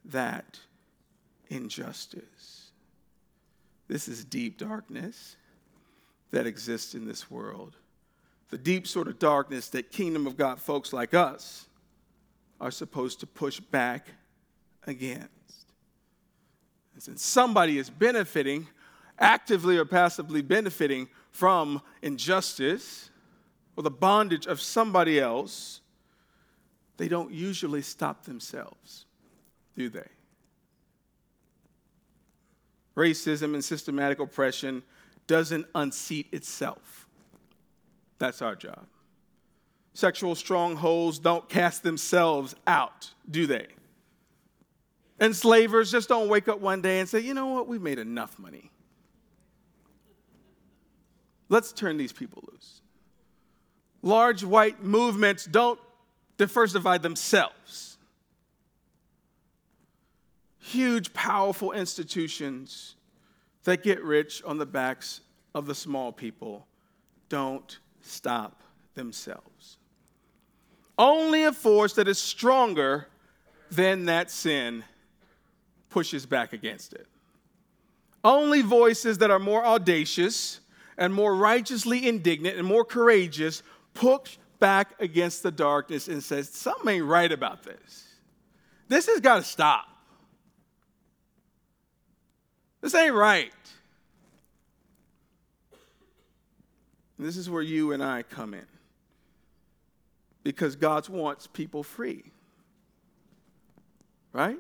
[0.05, 0.61] that
[1.49, 2.71] injustice.
[3.89, 5.37] This is deep darkness
[6.31, 7.77] that exists in this world
[8.51, 11.67] the deep sort of darkness that kingdom of God folks like us
[12.61, 14.09] are supposed to push back
[14.87, 15.31] against.
[16.95, 18.69] And since somebody is benefiting,
[19.19, 23.11] actively or passively benefiting from injustice
[23.77, 25.81] or the bondage of somebody else,
[26.97, 29.05] they don't usually stop themselves,
[29.77, 30.09] do they?
[32.97, 34.83] Racism and systematic oppression
[35.27, 37.06] doesn't unseat itself.
[38.19, 38.87] That's our job.
[39.95, 43.67] Sexual strongholds don't cast themselves out, do they?
[45.21, 48.39] Enslavers just don't wake up one day and say, you know what, we've made enough
[48.39, 48.71] money.
[51.49, 52.83] Let's turn these people loose.
[54.03, 55.81] Large white movements don't
[56.37, 57.97] diversify themselves.
[60.59, 62.97] Huge, powerful institutions
[63.65, 65.21] that get rich on the backs
[65.55, 66.67] of the small people
[67.29, 68.63] don't stop
[68.95, 69.79] themselves.
[70.99, 73.09] Only a force that is stronger
[73.71, 74.85] than that sin
[75.91, 77.07] pushes back against it.
[78.25, 80.61] Only voices that are more audacious
[80.97, 83.63] and more righteously indignant and more courageous
[83.95, 88.05] push back against the darkness and says, something ain't right about this.
[88.89, 89.87] This has got to stop.
[92.81, 93.53] This ain't right.
[97.19, 98.67] And this is where you and I come in.
[100.43, 102.25] Because God wants people free.
[104.33, 104.59] Right?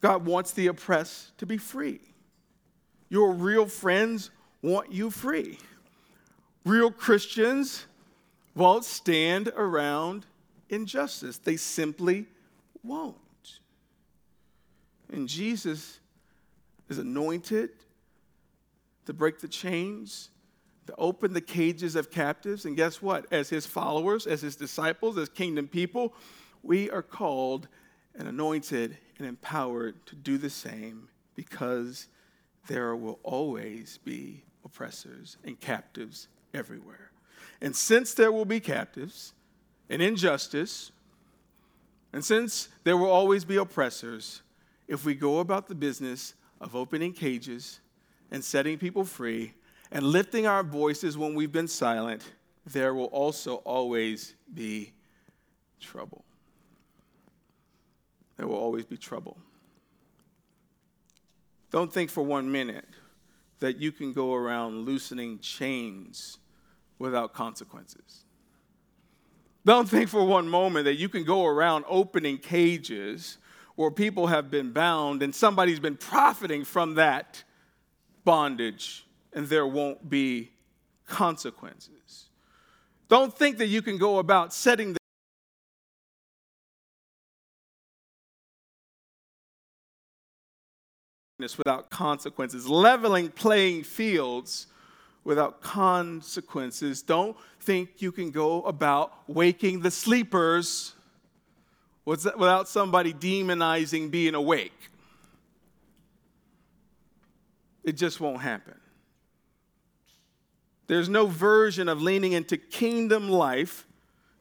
[0.00, 2.00] God wants the oppressed to be free.
[3.08, 4.30] Your real friends
[4.62, 5.58] want you free.
[6.64, 7.86] Real Christians
[8.54, 10.26] won't stand around
[10.68, 12.26] injustice, they simply
[12.82, 13.16] won't.
[15.12, 16.00] And Jesus
[16.88, 17.70] is anointed
[19.06, 20.30] to break the chains,
[20.86, 22.64] to open the cages of captives.
[22.64, 23.26] And guess what?
[23.32, 26.14] As his followers, as his disciples, as kingdom people,
[26.62, 27.68] we are called
[28.14, 32.08] and anointed and empowered to do the same because
[32.66, 37.10] there will always be oppressors and captives everywhere.
[37.60, 39.32] And since there will be captives
[39.90, 40.92] and injustice,
[42.12, 44.42] and since there will always be oppressors,
[44.86, 47.80] if we go about the business of opening cages
[48.34, 49.54] and setting people free
[49.92, 52.32] and lifting our voices when we've been silent,
[52.66, 54.92] there will also always be
[55.80, 56.24] trouble.
[58.36, 59.38] There will always be trouble.
[61.70, 62.88] Don't think for one minute
[63.60, 66.38] that you can go around loosening chains
[66.98, 68.24] without consequences.
[69.64, 73.38] Don't think for one moment that you can go around opening cages
[73.76, 77.44] where people have been bound and somebody's been profiting from that
[78.24, 80.50] bondage and there won't be
[81.06, 82.26] consequences.
[83.08, 84.98] Don't think that you can go about setting the
[91.58, 94.66] without consequences, leveling playing fields
[95.24, 97.02] without consequences.
[97.02, 100.94] Don't think you can go about waking the sleepers
[102.06, 104.90] without somebody demonizing being awake.
[107.84, 108.74] It just won't happen.
[110.86, 113.86] There's no version of leaning into kingdom life,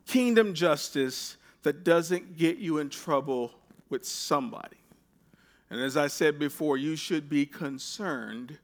[0.06, 3.52] kingdom justice that doesn't get you in trouble
[3.90, 4.78] with somebody.
[5.70, 8.58] And as I said before, you should be concerned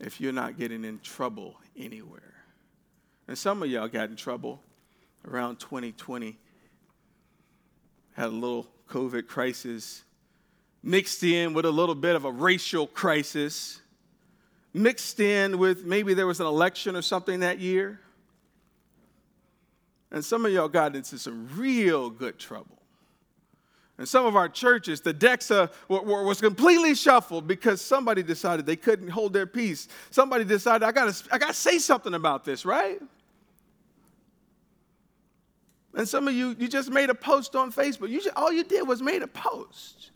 [0.00, 2.34] if you're not getting in trouble anywhere.
[3.28, 4.60] And some of y'all got in trouble
[5.26, 6.36] around 2020,
[8.14, 10.02] had a little COVID crisis
[10.82, 13.80] mixed in with a little bit of a racial crisis,
[14.74, 18.00] mixed in with maybe there was an election or something that year.
[20.10, 22.78] And some of y'all got into some real good trouble.
[23.98, 28.66] And some of our churches, the decks uh, were, was completely shuffled because somebody decided
[28.66, 29.88] they couldn't hold their peace.
[30.10, 33.00] Somebody decided, I gotta, I gotta say something about this, right?
[35.94, 38.08] And some of you, you just made a post on Facebook.
[38.08, 40.10] You just, all you did was made a post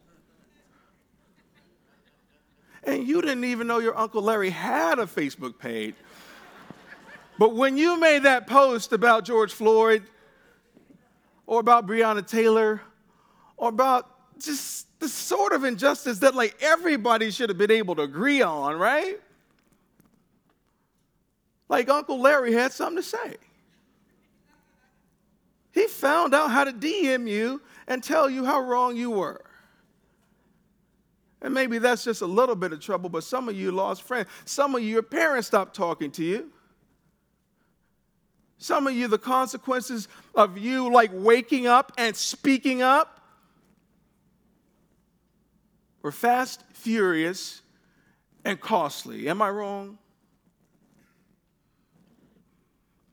[2.86, 5.94] and you didn't even know your Uncle Larry had a Facebook page.
[7.38, 10.04] But when you made that post about George Floyd
[11.46, 12.80] or about Breonna Taylor
[13.56, 14.08] or about
[14.38, 18.78] just the sort of injustice that like everybody should have been able to agree on,
[18.78, 19.20] right?
[21.68, 23.36] Like Uncle Larry had something to say.
[25.72, 29.45] He found out how to DM you and tell you how wrong you were.
[31.42, 34.28] And maybe that's just a little bit of trouble, but some of you lost friends.
[34.44, 36.50] Some of you, your parents stopped talking to you.
[38.58, 43.20] Some of you, the consequences of you like waking up and speaking up
[46.00, 47.60] were fast, furious,
[48.44, 49.28] and costly.
[49.28, 49.98] Am I wrong?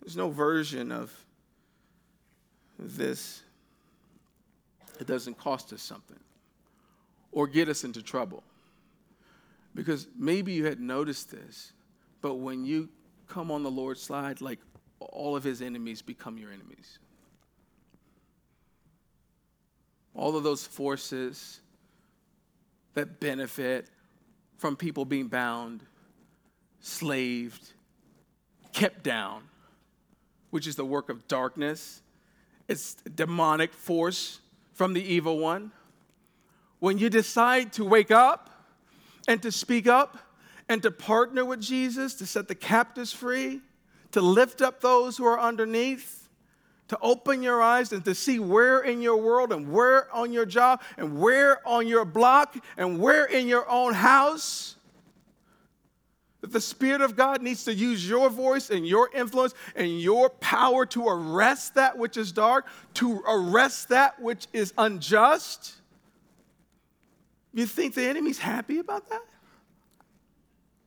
[0.02, 1.14] There's no version of
[2.80, 3.42] this
[4.98, 6.23] that doesn't cost us something
[7.34, 8.44] or get us into trouble.
[9.76, 11.74] Because maybe you had noticed this,
[12.22, 12.90] but when you
[13.28, 14.60] come on the Lord's side, like
[15.00, 17.00] all of his enemies become your enemies.
[20.16, 21.60] All of those forces
[22.94, 23.90] that benefit
[24.58, 25.84] from people being bound,
[26.80, 27.74] slaved,
[28.72, 29.44] kept down,
[30.52, 32.02] which is the work of darkness.
[32.68, 34.40] It's demonic force
[34.74, 35.72] from the evil one.
[36.84, 38.50] When you decide to wake up
[39.26, 40.18] and to speak up
[40.68, 43.62] and to partner with Jesus to set the captives free,
[44.12, 46.28] to lift up those who are underneath,
[46.90, 50.46] to open your eyes and to see where in your world and where on your
[50.46, 54.76] job and where on your block and where in your own house
[56.42, 60.30] that the Spirit of God needs to use your voice and your influence and your
[60.30, 65.76] power to arrest that which is dark, to arrest that which is unjust.
[67.54, 69.22] You think the enemy's happy about that?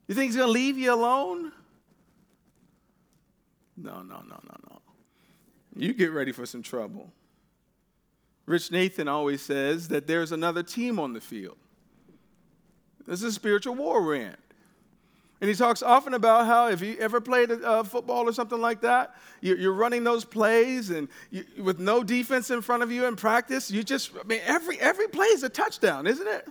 [0.08, 1.52] You think he's going to leave you alone?
[3.76, 4.80] No, no, no, no, no.
[5.76, 7.12] You get ready for some trouble.
[8.46, 11.56] Rich Nathan always says that there's another team on the field.
[13.06, 14.36] This is a spiritual war we're in.
[15.40, 18.80] And he talks often about how if you ever played uh, football or something like
[18.80, 23.16] that, you're running those plays and you, with no defense in front of you in
[23.16, 26.48] practice, you just, I mean, every, every play is a touchdown, isn't it?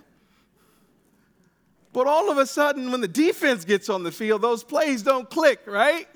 [1.92, 5.28] But all of a sudden, when the defense gets on the field, those plays don't
[5.28, 6.06] click, right?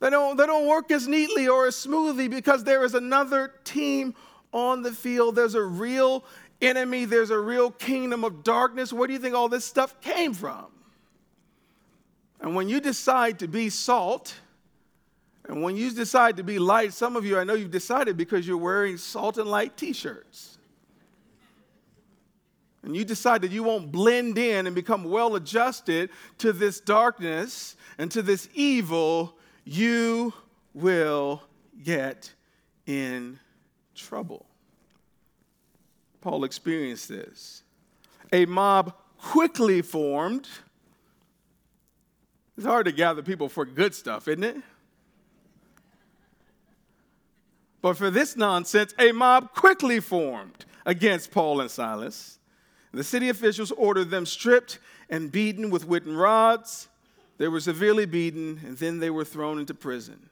[0.00, 4.14] They don't, they don't work as neatly or as smoothly because there is another team
[4.52, 5.36] on the field.
[5.36, 6.24] There's a real
[6.60, 8.92] enemy, there's a real kingdom of darkness.
[8.92, 10.66] Where do you think all this stuff came from?
[12.40, 14.34] And when you decide to be salt,
[15.48, 18.46] and when you decide to be light, some of you, I know you've decided because
[18.46, 20.58] you're wearing salt and light t shirts.
[22.82, 27.76] And you decide that you won't blend in and become well adjusted to this darkness
[27.98, 30.32] and to this evil you
[30.72, 31.42] will
[31.82, 32.32] get
[32.86, 33.40] in
[33.94, 34.46] trouble.
[36.20, 37.62] Paul experienced this.
[38.32, 40.48] A mob quickly formed.
[42.56, 44.56] It's hard to gather people for good stuff, isn't it?
[47.82, 52.38] But for this nonsense, a mob quickly formed against Paul and Silas.
[52.92, 54.78] The city officials ordered them stripped
[55.10, 56.88] and beaten with wooden rods.
[57.38, 60.30] They were severely beaten, and then they were thrown into prison.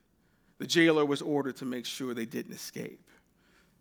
[0.59, 3.11] The jailer was ordered to make sure they didn't escape.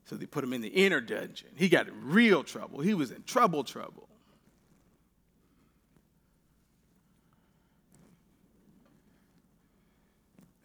[0.05, 1.49] So they put him in the inner dungeon.
[1.55, 2.81] He got in real trouble.
[2.81, 4.09] He was in trouble, trouble.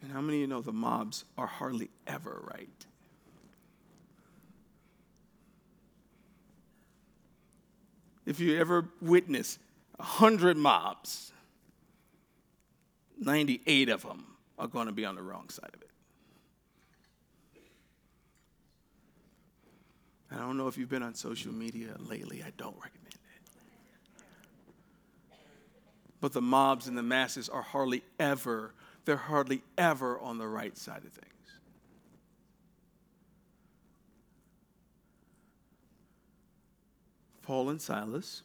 [0.01, 2.85] And how many of you know the mobs are hardly ever right?
[8.25, 9.57] If you ever witness
[9.97, 11.31] a hundred mobs,
[13.19, 14.25] 98 of them
[14.57, 15.89] are going to be on the wrong side of it.
[20.31, 22.43] I don't know if you've been on social media lately.
[22.43, 23.19] I don't recommend it.
[26.21, 28.73] But the mobs and the masses are hardly ever,
[29.09, 31.33] they're hardly ever on the right side of things.
[37.41, 38.43] Paul and Silas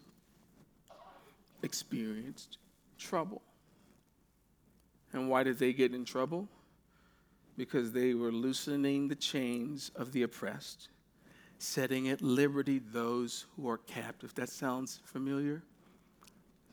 [1.62, 2.57] experienced
[2.99, 3.43] trouble.
[5.12, 6.49] And why did they get in trouble?
[7.59, 10.89] Because they were loosening the chains of the oppressed,
[11.59, 14.35] setting at liberty those who are captive.
[14.35, 15.62] That sounds familiar?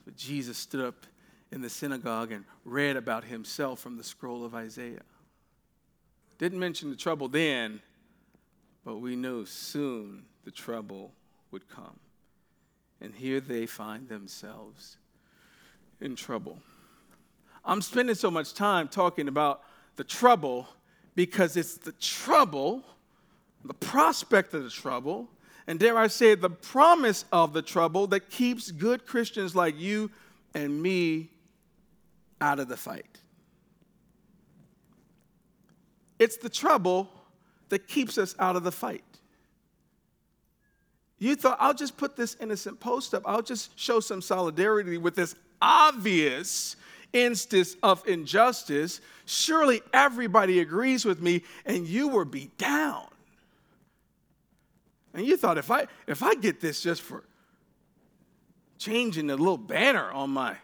[0.06, 1.04] But Jesus stood up
[1.52, 5.02] in the synagogue and read about himself from the scroll of Isaiah.
[6.38, 7.80] Didn't mention the trouble then,
[8.84, 11.12] but we know soon the trouble
[11.50, 12.00] would come.
[13.00, 14.96] And here they find themselves
[16.00, 16.58] in trouble.
[17.64, 19.62] I'm spending so much time talking about
[19.96, 20.66] the trouble
[21.14, 22.82] because it's the trouble,
[23.64, 25.28] the prospect of the trouble,
[25.66, 30.10] and dare I say, the promise of the trouble that keeps good Christians like you
[30.54, 31.28] and me
[32.42, 33.20] out of the fight.
[36.18, 37.08] It's the trouble
[37.70, 39.04] that keeps us out of the fight.
[41.18, 45.14] You thought, I'll just put this innocent post up, I'll just show some solidarity with
[45.14, 46.76] this obvious
[47.12, 49.00] instance of injustice.
[49.24, 53.06] Surely everybody agrees with me, and you were beat down.
[55.14, 57.22] And you thought if I if I get this just for
[58.78, 60.56] changing the little banner on my,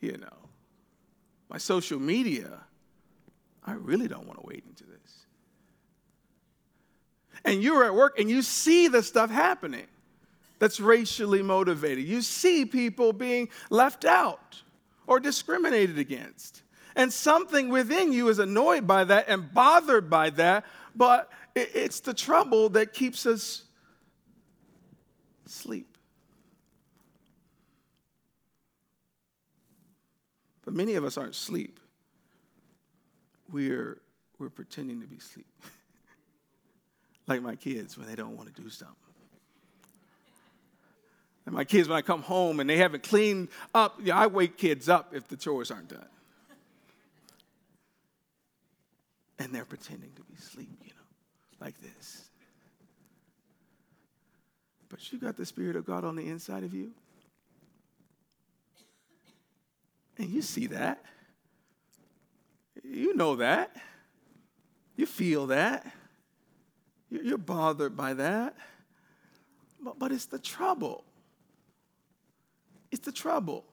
[0.00, 0.39] you know,
[1.50, 2.60] my social media,
[3.64, 5.26] I really don't want to wade into this.
[7.44, 9.86] And you're at work and you see the stuff happening
[10.58, 12.04] that's racially motivated.
[12.04, 14.62] You see people being left out
[15.06, 16.62] or discriminated against.
[16.94, 22.14] And something within you is annoyed by that and bothered by that, but it's the
[22.14, 23.64] trouble that keeps us
[25.46, 25.89] asleep.
[30.70, 31.80] But many of us aren't asleep.
[33.50, 34.00] We're,
[34.38, 35.48] we're pretending to be asleep.
[37.26, 38.94] like my kids when they don't want to do something.
[41.44, 44.28] And my kids, when I come home and they haven't cleaned up, you know, I
[44.28, 46.06] wake kids up if the chores aren't done.
[49.40, 52.28] And they're pretending to be asleep, you know, like this.
[54.88, 56.92] But you got the Spirit of God on the inside of you.
[60.20, 61.02] And you see that.
[62.84, 63.74] You know that.
[64.94, 65.90] You feel that.
[67.08, 68.54] You're bothered by that.
[69.82, 71.04] But, but it's the trouble.
[72.90, 73.64] It's the trouble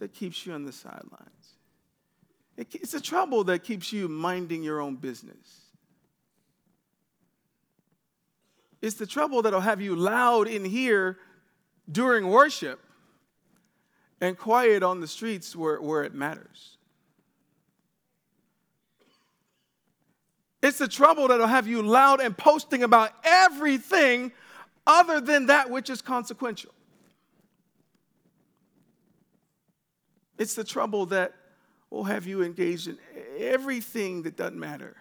[0.00, 1.54] that keeps you on the sidelines.
[2.58, 5.62] It's the trouble that keeps you minding your own business.
[8.82, 11.16] It's the trouble that'll have you loud in here
[11.90, 12.80] during worship
[14.20, 16.76] and quiet on the streets where, where it matters.
[20.62, 24.32] It's the trouble that'll have you loud and posting about everything
[24.86, 26.72] other than that which is consequential.
[30.38, 31.34] It's the trouble that
[31.90, 32.98] will have you engaged in
[33.38, 34.96] everything that doesn't matter.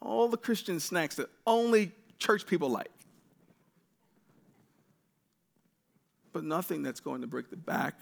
[0.00, 2.90] All the Christian snacks that only church people like.
[6.32, 8.00] But nothing that's going to break the back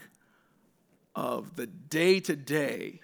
[1.15, 3.01] of the day to day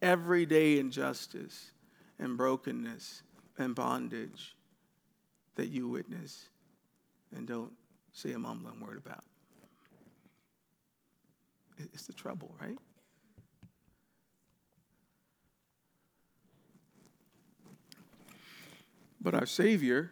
[0.00, 1.70] everyday injustice
[2.18, 3.22] and brokenness
[3.56, 4.56] and bondage
[5.54, 6.48] that you witness
[7.34, 7.72] and don't
[8.12, 9.24] say a mumbling word about.
[11.78, 12.76] It's the trouble, right?
[19.20, 20.10] But our Savior,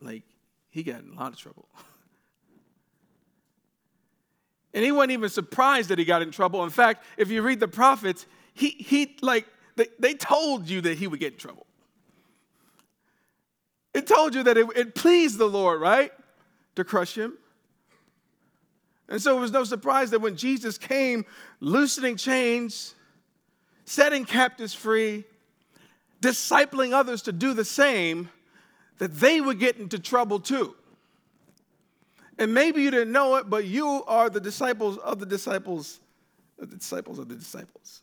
[0.00, 0.22] like,
[0.70, 1.68] he got in a lot of trouble.
[4.74, 6.64] and he wasn't even surprised that he got in trouble.
[6.64, 9.46] In fact, if you read the prophets, he, he like,
[9.76, 11.66] they, they told you that he would get in trouble.
[13.94, 16.12] It told you that it, it pleased the Lord, right?
[16.74, 17.34] To crush him.
[19.08, 21.24] And so it was no surprise that when Jesus came,
[21.60, 22.96] loosening chains,
[23.84, 25.24] setting captives free,
[26.20, 28.28] discipling others to do the same,
[28.98, 30.74] that they would get into trouble too.
[32.38, 36.00] And maybe you didn't know it, but you are the disciples of the disciples,
[36.58, 38.02] of the disciples of the disciples.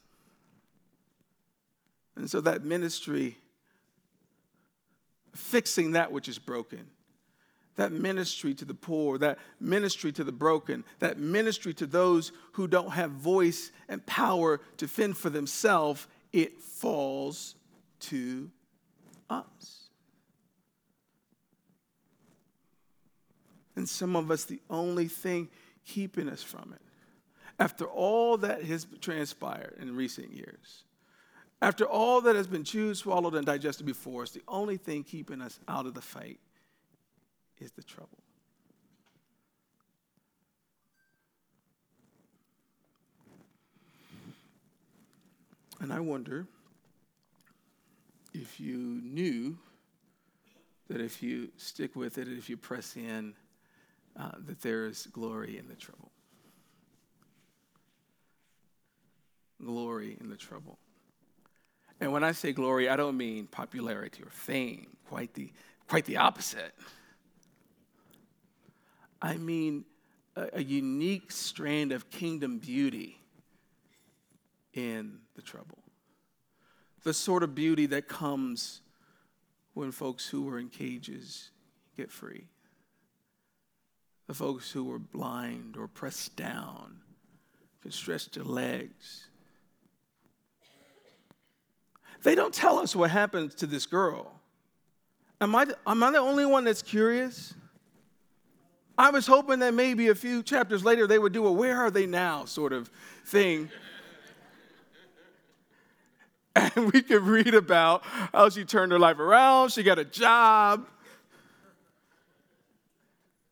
[2.16, 3.38] And so that ministry,
[5.34, 6.88] fixing that which is broken,
[7.76, 12.68] that ministry to the poor, that ministry to the broken, that ministry to those who
[12.68, 17.56] don't have voice and power to fend for themselves, it falls
[18.00, 18.52] to
[19.30, 19.81] us.
[23.76, 25.49] And some of us, the only thing
[25.86, 26.82] keeping us from it,
[27.59, 30.84] after all that has transpired in recent years,
[31.61, 35.41] after all that has been chewed, swallowed, and digested before us, the only thing keeping
[35.41, 36.39] us out of the fight
[37.59, 38.17] is the trouble.
[45.80, 46.45] And I wonder
[48.34, 49.57] if you knew
[50.88, 53.34] that if you stick with it, if you press in,
[54.20, 56.12] uh, that there is glory in the trouble.
[59.64, 60.78] Glory in the trouble.
[61.99, 65.51] And when I say glory, I don't mean popularity or fame, quite the,
[65.88, 66.74] quite the opposite.
[69.22, 69.86] I mean
[70.36, 73.20] a, a unique strand of kingdom beauty
[74.74, 75.78] in the trouble.
[77.03, 78.82] The sort of beauty that comes
[79.74, 81.51] when folks who were in cages
[81.95, 82.47] get free.
[84.32, 87.02] The folks who were blind or pressed down
[87.82, 89.28] can stretch their legs.
[92.24, 94.32] They don't tell us what happens to this girl.
[95.42, 97.54] Am I, am I the only one that's curious?
[98.98, 101.92] I was hoping that maybe a few chapters later they would do a where are
[101.92, 102.90] they now sort of
[103.26, 103.70] thing.
[106.56, 110.88] and we could read about how she turned her life around, she got a job,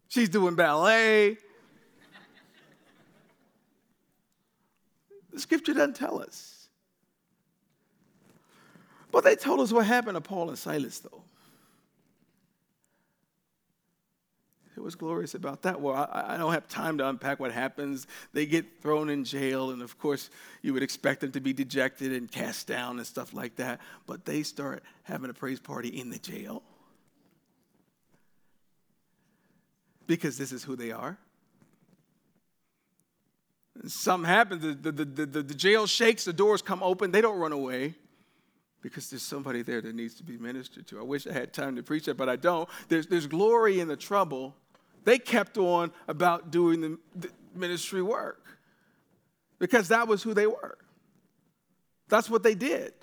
[0.10, 1.38] she's doing ballet.
[5.32, 6.68] The scripture doesn't tell us.
[9.12, 11.24] But they told us what happened to Paul and Silas, though.
[14.76, 15.82] It was glorious about that.
[15.82, 18.08] Well, I, I, don't have time to unpack what happens.
[18.32, 20.30] They get thrown in jail, and of course,
[20.62, 23.82] you would expect them to be dejected and cast down and stuff like that.
[24.08, 26.64] But they start having a praise party in the jail
[30.10, 31.20] because this is who they are.
[33.86, 37.52] Something happens, the, the, the, the, jail shakes, the doors come open, they don't run
[37.52, 37.94] away
[38.82, 41.00] because there's somebody there that needs to be ministered to.
[41.00, 42.68] I wish I had time to preach that, but I don't.
[42.88, 44.56] There's, there's glory in the trouble
[45.04, 48.44] they kept on about doing the, the ministry work
[49.60, 50.80] because that was who they were.
[52.10, 52.94] That's what they did.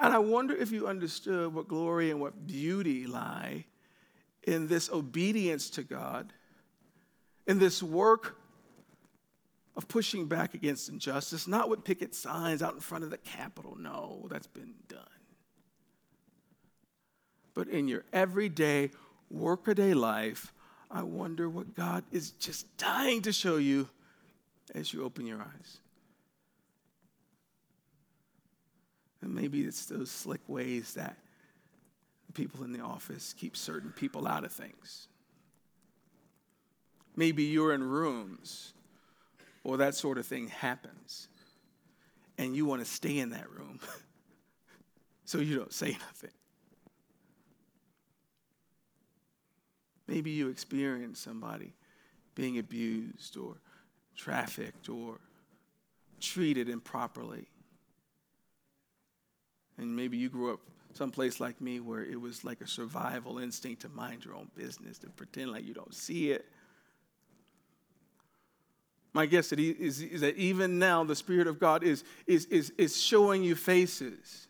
[0.00, 3.66] And I wonder if you understood what glory and what beauty lie
[4.42, 6.32] in this obedience to God,
[7.46, 8.38] in this work
[9.76, 13.76] of pushing back against injustice, not with picket signs out in front of the Capitol.
[13.78, 15.06] No, that's been done
[17.60, 18.90] but in your everyday,
[19.30, 20.52] workaday life,
[20.90, 23.88] I wonder what God is just dying to show you
[24.74, 25.78] as you open your eyes.
[29.22, 31.16] And maybe it's those slick ways that
[32.34, 35.08] people in the office keep certain people out of things.
[37.16, 38.72] Maybe you're in rooms
[39.64, 41.28] or that sort of thing happens,
[42.38, 43.78] and you want to stay in that room
[45.24, 46.30] so you don't say nothing.
[50.06, 51.74] Maybe you experience somebody
[52.34, 53.56] being abused or
[54.16, 55.20] trafficked or
[56.20, 57.48] treated improperly.
[59.80, 60.60] And maybe you grew up
[60.92, 64.98] someplace like me where it was like a survival instinct to mind your own business,
[64.98, 66.44] to pretend like you don't see it.
[69.14, 73.00] My guess is, is that even now the Spirit of God is, is, is, is
[73.00, 74.48] showing you faces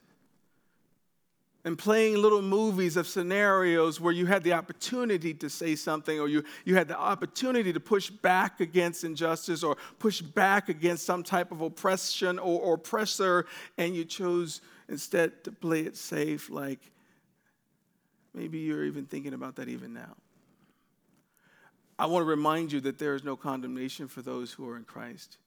[1.65, 6.27] and playing little movies of scenarios where you had the opportunity to say something or
[6.27, 11.23] you, you had the opportunity to push back against injustice or push back against some
[11.23, 14.61] type of oppression or, or oppressor, and you chose
[14.91, 16.81] instead to play it safe, like
[18.35, 20.17] maybe you're even thinking about that even now.
[21.99, 24.85] I want to remind you that there is no condemnation for those who are in
[24.85, 25.39] Christ.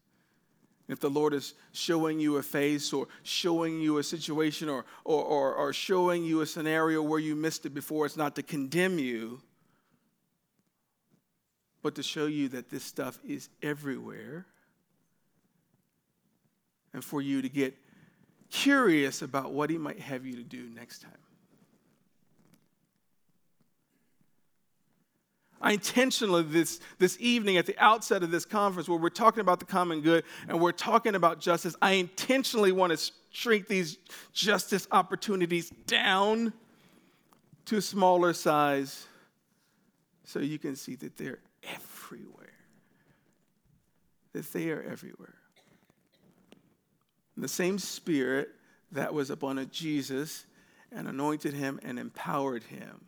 [0.88, 5.24] If the Lord is showing you a face or showing you a situation or, or,
[5.24, 9.00] or, or, showing you a scenario where you missed it before, it's not to condemn
[9.00, 9.42] you,
[11.82, 14.46] but to show you that this stuff is everywhere
[16.94, 17.76] and for you to get
[18.54, 21.12] curious about what He might have you to do next time.
[25.60, 29.60] I intentionally, this, this evening at the outset of this conference, where we're talking about
[29.60, 33.98] the common good and we're talking about justice, I intentionally want to shrink these
[34.34, 36.54] justice opportunities down
[37.66, 39.08] to a smaller size
[40.26, 42.50] so you can see that they're everywhere.
[44.34, 45.36] That they are everywhere.
[47.36, 48.50] And the same spirit
[48.92, 50.46] that was upon Jesus
[50.92, 53.06] and anointed him and empowered him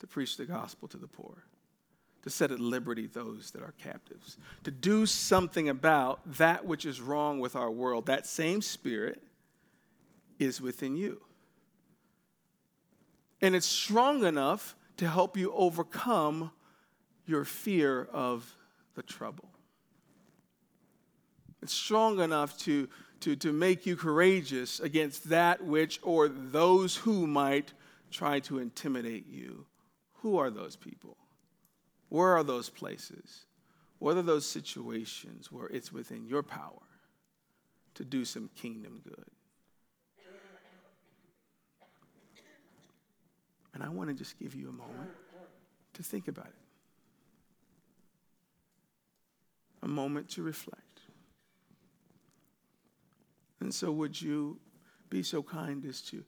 [0.00, 1.44] to preach the gospel to the poor
[2.22, 7.00] to set at liberty those that are captives, to do something about that which is
[7.00, 8.06] wrong with our world.
[8.06, 9.22] That same spirit
[10.38, 11.20] is within you.
[13.40, 16.52] And it's strong enough to help you overcome
[17.26, 18.56] your fear of
[18.94, 19.48] the trouble.
[21.60, 22.88] It's strong enough to,
[23.22, 27.72] to, to make you courageous against that which or those who might
[28.10, 29.66] try to intimidate you.
[30.16, 31.16] Who are those people?
[32.08, 33.46] Where are those places?
[33.98, 36.82] What are those situations where it's within your power
[37.94, 39.30] to do some kingdom good?
[43.74, 45.10] And I want to just give you a moment
[45.94, 46.54] to think about it,
[49.82, 50.81] a moment to reflect.
[53.62, 54.58] And so, would you
[55.08, 56.24] be so kind as to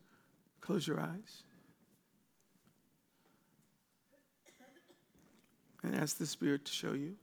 [0.60, 1.42] close your eyes
[5.82, 7.16] and ask the Spirit to show you?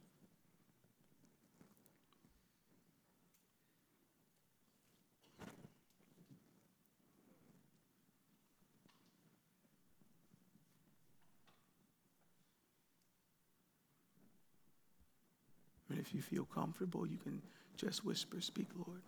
[15.88, 17.40] And if you feel comfortable, you can
[17.78, 19.00] just whisper, Speak, Lord.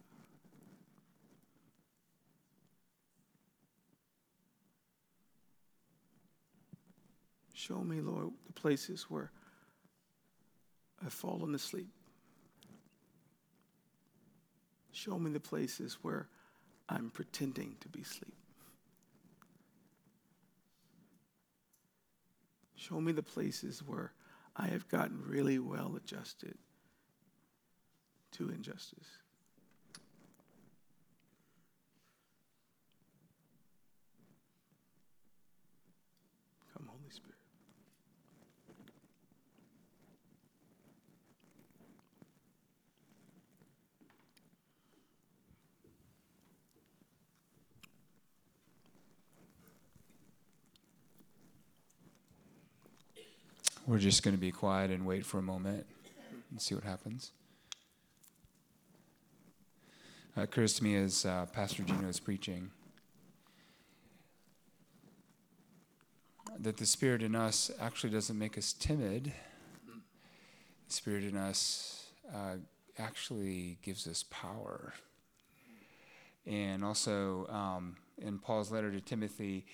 [7.67, 9.31] Show me, Lord, the places where
[11.03, 11.89] I've fallen asleep.
[14.93, 16.29] Show me the places where
[16.91, 18.35] I'm pretending to be asleep.
[22.77, 24.13] Show me the places where
[24.55, 26.59] I have gotten really well adjusted
[28.33, 29.09] to injustice.
[36.77, 37.35] Come, Holy Spirit.
[53.87, 55.85] We're just going to be quiet and wait for a moment
[56.51, 57.33] and see what happens.
[60.35, 62.71] It occurs to me as uh, Pastor Geno is preaching
[66.59, 69.35] that the Spirit in us actually doesn't make us timid.
[70.89, 72.57] The Spirit in us uh,
[72.99, 74.95] actually gives us power.
[76.47, 79.67] And also um, in Paul's letter to Timothy,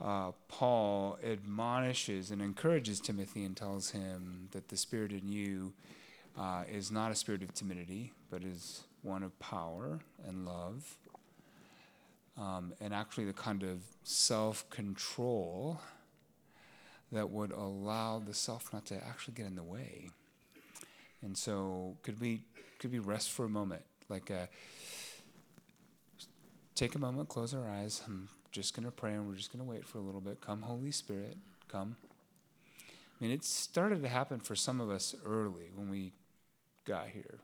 [0.00, 5.74] uh, Paul admonishes and encourages Timothy and tells him that the spirit in you
[6.38, 10.96] uh, is not a spirit of timidity, but is one of power and love,
[12.38, 15.80] um, and actually the kind of self control
[17.12, 20.10] that would allow the self not to actually get in the way.
[21.22, 22.42] And so, could we
[22.78, 24.46] could we rest for a moment, like a, uh,
[26.74, 28.00] take a moment, close our eyes.
[28.06, 30.40] I'm just going to pray and we're just going to wait for a little bit.
[30.40, 31.36] Come, Holy Spirit,
[31.68, 31.96] come.
[33.20, 36.12] I mean, it started to happen for some of us early when we
[36.84, 37.38] got here.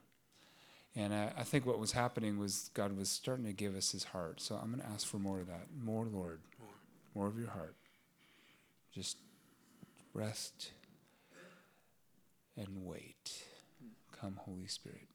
[0.95, 4.05] And I, I, think what was happening was God was starting to give us his
[4.05, 4.41] heart.
[4.41, 5.67] So I'm going to ask for more of that.
[5.79, 6.39] More, Lord.
[6.59, 6.69] More,
[7.13, 7.75] more of your heart.
[8.91, 9.17] Just
[10.13, 10.71] rest
[12.57, 13.43] and wait.
[13.79, 14.19] Hmm.
[14.19, 15.07] Come, Holy Spirit.